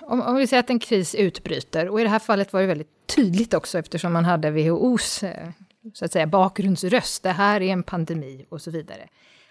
om, 0.00 0.22
om 0.22 0.36
vi 0.36 0.46
säger 0.46 0.62
att 0.62 0.70
en 0.70 0.78
kris 0.78 1.14
utbryter, 1.14 1.88
och 1.88 2.00
i 2.00 2.02
det 2.02 2.08
här 2.08 2.18
fallet 2.18 2.52
var 2.52 2.60
det 2.60 2.66
väldigt 2.66 3.06
tydligt 3.06 3.54
också 3.54 3.78
eftersom 3.78 4.12
man 4.12 4.24
hade 4.24 4.50
WHOs 4.50 5.22
eh, 5.22 5.48
så 5.94 6.04
att 6.04 6.12
säga, 6.12 6.26
bakgrundsröst, 6.26 7.22
det 7.22 7.30
här 7.30 7.60
är 7.62 7.72
en 7.72 7.82
pandemi 7.82 8.46
och 8.48 8.62
så 8.62 8.70
vidare. 8.70 9.08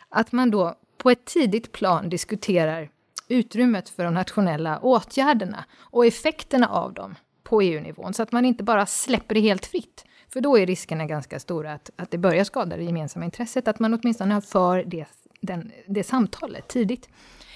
Att 0.10 0.32
man 0.32 0.52
då 0.52 0.76
på 0.98 1.10
ett 1.10 1.26
tidigt 1.26 1.72
plan 1.72 2.10
diskuterar 2.10 2.90
utrymmet 3.28 3.90
för 3.90 4.04
de 4.04 4.14
nationella 4.14 4.80
åtgärderna 4.80 5.66
och 5.76 6.06
effekterna 6.06 6.68
av 6.68 6.94
dem 6.94 7.16
på 7.44 7.62
EU-nivån, 7.62 8.14
så 8.14 8.24
att 8.24 8.32
man 8.32 8.46
inte 8.46 8.64
bara 8.64 8.86
släpper 8.86 9.36
det 9.36 9.42
helt 9.42 9.66
fritt. 9.66 10.06
För 10.36 10.42
då 10.42 10.58
är 10.58 10.66
riskerna 10.66 11.06
ganska 11.06 11.40
stora 11.40 11.74
att, 11.74 11.90
att 11.96 12.12
det 12.12 12.18
börjar 12.18 12.44
skada 12.44 12.78
det 12.78 12.84
gemensamma 12.84 13.26
intresset, 13.26 13.68
att 13.68 13.80
man 13.80 13.94
åtminstone 13.94 14.34
har 14.34 14.42
för 14.42 14.84
det, 14.84 15.06
den, 15.42 15.72
det 15.88 16.04
samtalet 16.04 16.68
tidigt. 16.68 17.10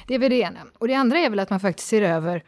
Det 0.07 0.15
är 0.15 0.19
väl 0.19 0.29
det 0.29 0.39
ena. 0.39 0.59
Och 0.77 0.87
det 0.87 0.93
andra 0.93 1.19
är 1.19 1.29
väl 1.29 1.39
att 1.39 1.49
man 1.49 1.59
faktiskt 1.59 1.87
ser 1.87 2.01
över 2.01 2.43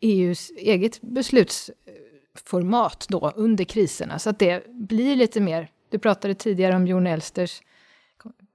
EUs 0.00 0.50
eget 0.50 1.00
beslutsformat 1.00 3.06
då 3.08 3.32
under 3.36 3.64
kriserna, 3.64 4.18
så 4.18 4.30
att 4.30 4.38
det 4.38 4.66
blir 4.68 5.16
lite 5.16 5.40
mer... 5.40 5.70
Du 5.88 5.98
pratade 5.98 6.34
tidigare 6.34 6.76
om 6.76 6.86
Jon 6.86 7.06
Elsters 7.06 7.62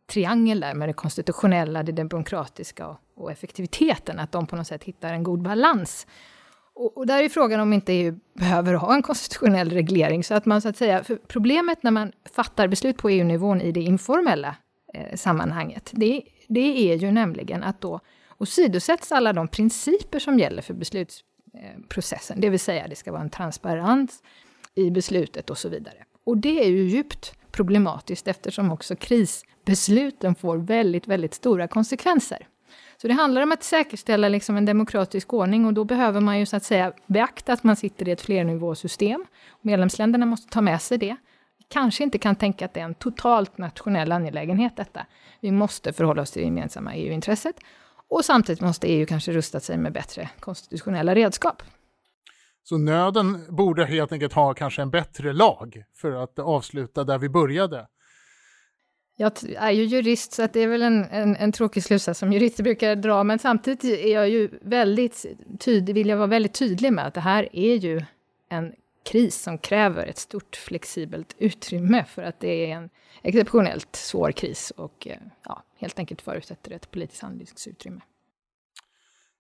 triangel 0.09 0.59
där 0.59 0.73
med 0.73 0.89
det 0.89 0.93
konstitutionella, 0.93 1.83
det 1.83 1.91
demokratiska 1.91 2.87
och, 2.87 2.99
och 3.15 3.31
effektiviteten, 3.31 4.19
att 4.19 4.31
de 4.31 4.47
på 4.47 4.55
något 4.55 4.67
sätt 4.67 4.83
hittar 4.83 5.13
en 5.13 5.23
god 5.23 5.41
balans. 5.41 6.07
Och, 6.77 6.97
och, 6.97 7.07
där 7.07 7.23
är 7.23 7.29
frågan 7.29 7.59
om 7.59 7.73
inte 7.73 7.93
EU 7.93 8.19
behöver 8.33 8.73
ha 8.73 8.95
en 8.95 9.01
konstitutionell 9.01 9.69
reglering, 9.69 10.23
så 10.23 10.33
att 10.33 10.45
man 10.45 10.61
så 10.61 10.69
att 10.69 10.77
säga, 10.77 11.03
för 11.03 11.15
problemet 11.15 11.83
när 11.83 11.91
man 11.91 12.11
fattar 12.35 12.67
beslut 12.67 12.97
på 12.97 13.09
EU-nivån 13.09 13.61
i 13.61 13.71
det 13.71 13.81
informella 13.81 14.55
eh, 14.93 15.15
sammanhanget, 15.15 15.91
det, 15.93 16.21
det 16.47 16.91
är 16.91 16.95
ju 16.95 17.11
nämligen 17.11 17.63
att 17.63 17.81
då 17.81 17.99
åsidosätts 18.37 19.11
alla 19.11 19.33
de 19.33 19.47
principer 19.47 20.19
som 20.19 20.39
gäller 20.39 20.61
för 20.61 20.73
beslutsprocessen, 20.73 22.37
eh, 22.37 22.41
det 22.41 22.49
vill 22.49 22.59
säga 22.59 22.87
det 22.87 22.95
ska 22.95 23.11
vara 23.11 23.21
en 23.21 23.29
transparens 23.29 24.23
i 24.75 24.91
beslutet 24.91 25.49
och 25.49 25.57
så 25.57 25.69
vidare. 25.69 26.05
Och 26.23 26.37
det 26.37 26.63
är 26.63 26.69
ju 26.69 26.83
djupt 26.83 27.33
problematiskt 27.51 28.27
eftersom 28.27 28.71
också 28.71 28.95
krisbesluten 28.95 30.35
får 30.35 30.57
väldigt, 30.57 31.07
väldigt 31.07 31.33
stora 31.33 31.67
konsekvenser. 31.67 32.47
Så 33.01 33.07
det 33.07 33.13
handlar 33.13 33.41
om 33.41 33.51
att 33.51 33.63
säkerställa 33.63 34.29
liksom 34.29 34.57
en 34.57 34.65
demokratisk 34.65 35.33
ordning 35.33 35.65
och 35.65 35.73
då 35.73 35.83
behöver 35.83 36.21
man 36.21 36.39
ju 36.39 36.45
så 36.45 36.55
att 36.55 36.63
säga 36.63 36.93
beakta 37.07 37.53
att 37.53 37.63
man 37.63 37.75
sitter 37.75 38.07
i 38.07 38.11
ett 38.11 38.21
flernivåsystem. 38.21 39.25
Medlemsländerna 39.61 40.25
måste 40.25 40.49
ta 40.49 40.61
med 40.61 40.81
sig 40.81 40.97
det. 40.97 41.15
Vi 41.57 41.65
kanske 41.67 42.03
inte 42.03 42.17
kan 42.17 42.35
tänka 42.35 42.65
att 42.65 42.73
det 42.73 42.79
är 42.79 42.85
en 42.85 42.95
totalt 42.95 43.57
nationell 43.57 44.11
angelägenhet 44.11 44.77
detta. 44.77 45.05
Vi 45.41 45.51
måste 45.51 45.93
förhålla 45.93 46.21
oss 46.21 46.31
till 46.31 46.41
det 46.41 46.45
gemensamma 46.45 46.95
EU-intresset 46.95 47.55
och 48.09 48.25
samtidigt 48.25 48.61
måste 48.61 48.87
EU 48.87 49.05
kanske 49.05 49.31
rusta 49.31 49.59
sig 49.59 49.77
med 49.77 49.93
bättre 49.93 50.29
konstitutionella 50.39 51.15
redskap. 51.15 51.63
Så 52.63 52.77
nöden 52.77 53.45
borde 53.49 53.85
helt 53.85 54.11
enkelt 54.11 54.33
ha 54.33 54.53
kanske 54.53 54.81
en 54.81 54.89
bättre 54.89 55.33
lag 55.33 55.83
för 55.95 56.11
att 56.23 56.39
avsluta 56.39 57.03
där 57.03 57.17
vi 57.17 57.29
började. 57.29 57.87
Jag 59.19 59.31
är 59.55 59.71
ju 59.71 59.83
jurist, 59.83 60.33
så 60.33 60.47
det 60.53 60.59
är 60.59 60.67
väl 60.67 60.81
en, 60.81 61.03
en, 61.03 61.35
en 61.35 61.51
tråkig 61.51 61.83
slutsats 61.83 62.19
som 62.19 62.33
jurister 62.33 62.63
brukar 62.63 62.95
dra, 62.95 63.23
men 63.23 63.39
samtidigt 63.39 63.83
är 63.83 64.13
jag 64.13 64.29
ju 64.29 64.49
väldigt 64.61 65.25
tydlig, 65.59 65.93
vill 65.93 66.09
jag 66.09 66.17
vara 66.17 66.27
väldigt 66.27 66.53
tydlig 66.53 66.93
med 66.93 67.07
att 67.07 67.13
det 67.13 67.21
här 67.21 67.49
är 67.55 67.75
ju 67.75 68.01
en 68.49 68.73
kris 69.05 69.41
som 69.41 69.57
kräver 69.57 70.07
ett 70.07 70.17
stort 70.17 70.55
flexibelt 70.55 71.35
utrymme, 71.37 72.05
för 72.05 72.23
att 72.23 72.39
det 72.39 72.71
är 72.71 72.75
en 72.75 72.89
exceptionellt 73.21 73.95
svår 73.95 74.31
kris 74.31 74.71
och 74.71 75.07
eh, 75.07 75.17
ja, 75.45 75.63
helt 75.77 75.99
enkelt 75.99 76.21
förutsätter 76.21 76.71
ett 76.71 76.91
politiskt 76.91 77.21
handlingsutrymme. 77.21 78.01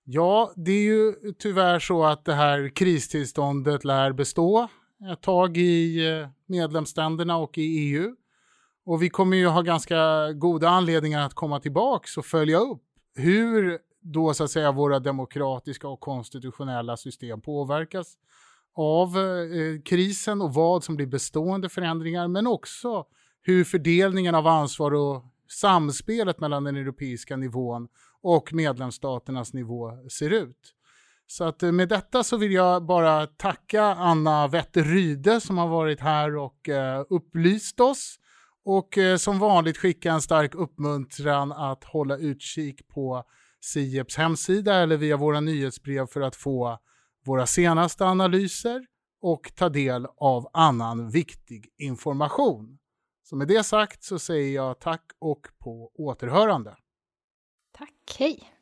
Ja, 0.03 0.53
det 0.55 0.71
är 0.71 0.83
ju 0.83 1.13
tyvärr 1.37 1.79
så 1.79 2.03
att 2.03 2.25
det 2.25 2.33
här 2.33 2.69
kristillståndet 2.69 3.85
lär 3.85 4.11
bestå 4.11 4.67
ett 5.11 5.21
tag 5.21 5.57
i 5.57 6.07
eh, 6.07 6.27
medlemsländerna 6.45 7.37
och 7.37 7.57
i 7.57 7.61
EU. 7.61 8.15
Och 8.87 9.01
vi 9.01 9.09
kommer 9.09 9.37
ju 9.37 9.47
ha 9.47 9.61
ganska 9.61 10.31
goda 10.33 10.69
anledningar 10.69 11.25
att 11.25 11.33
komma 11.33 11.59
tillbaks 11.59 12.17
och 12.17 12.25
följa 12.25 12.57
upp 12.57 12.83
hur 13.15 13.79
då 14.01 14.33
så 14.33 14.43
att 14.43 14.51
säga 14.51 14.71
våra 14.71 14.99
demokratiska 14.99 15.87
och 15.87 15.99
konstitutionella 15.99 16.97
system 16.97 17.41
påverkas 17.41 18.17
av 18.75 19.17
eh, 19.17 19.81
krisen 19.85 20.41
och 20.41 20.53
vad 20.53 20.83
som 20.83 20.95
blir 20.95 21.07
bestående 21.07 21.69
förändringar, 21.69 22.27
men 22.27 22.47
också 22.47 23.05
hur 23.41 23.63
fördelningen 23.63 24.35
av 24.35 24.47
ansvar 24.47 24.93
och 24.93 25.25
samspelet 25.51 26.39
mellan 26.39 26.63
den 26.63 26.75
europeiska 26.75 27.37
nivån 27.37 27.87
och 28.21 28.53
medlemsstaternas 28.53 29.53
nivå 29.53 29.91
ser 30.09 30.29
ut. 30.29 30.73
Så 31.27 31.43
att 31.43 31.63
eh, 31.63 31.71
med 31.71 31.89
detta 31.89 32.23
så 32.23 32.37
vill 32.37 32.51
jag 32.51 32.85
bara 32.85 33.27
tacka 33.27 33.83
Anna 33.83 34.47
Wetterryde 34.47 35.41
som 35.41 35.57
har 35.57 35.67
varit 35.67 35.99
här 35.99 36.35
och 36.35 36.69
eh, 36.69 37.05
upplyst 37.09 37.79
oss 37.79 38.19
och 38.67 38.97
eh, 38.97 39.17
som 39.17 39.39
vanligt 39.39 39.77
skicka 39.77 40.11
en 40.11 40.21
stark 40.21 40.55
uppmuntran 40.55 41.51
att 41.51 41.83
hålla 41.83 42.17
utkik 42.17 42.87
på 42.87 43.23
Sieps 43.59 44.17
hemsida 44.17 44.75
eller 44.75 44.97
via 44.97 45.17
våra 45.17 45.39
nyhetsbrev 45.39 46.07
för 46.07 46.21
att 46.21 46.35
få 46.35 46.79
våra 47.25 47.47
senaste 47.47 48.05
analyser 48.05 48.85
och 49.21 49.51
ta 49.55 49.69
del 49.69 50.07
av 50.17 50.49
annan 50.53 51.09
viktig 51.09 51.69
information. 51.77 52.79
Så 53.23 53.35
med 53.35 53.47
det 53.47 53.63
sagt 53.63 54.03
så 54.03 54.19
säger 54.19 54.55
jag 54.55 54.79
tack 54.79 55.03
och 55.19 55.47
på 55.59 55.91
återhörande. 55.95 56.75
Tack, 57.77 58.15
hej! 58.19 58.56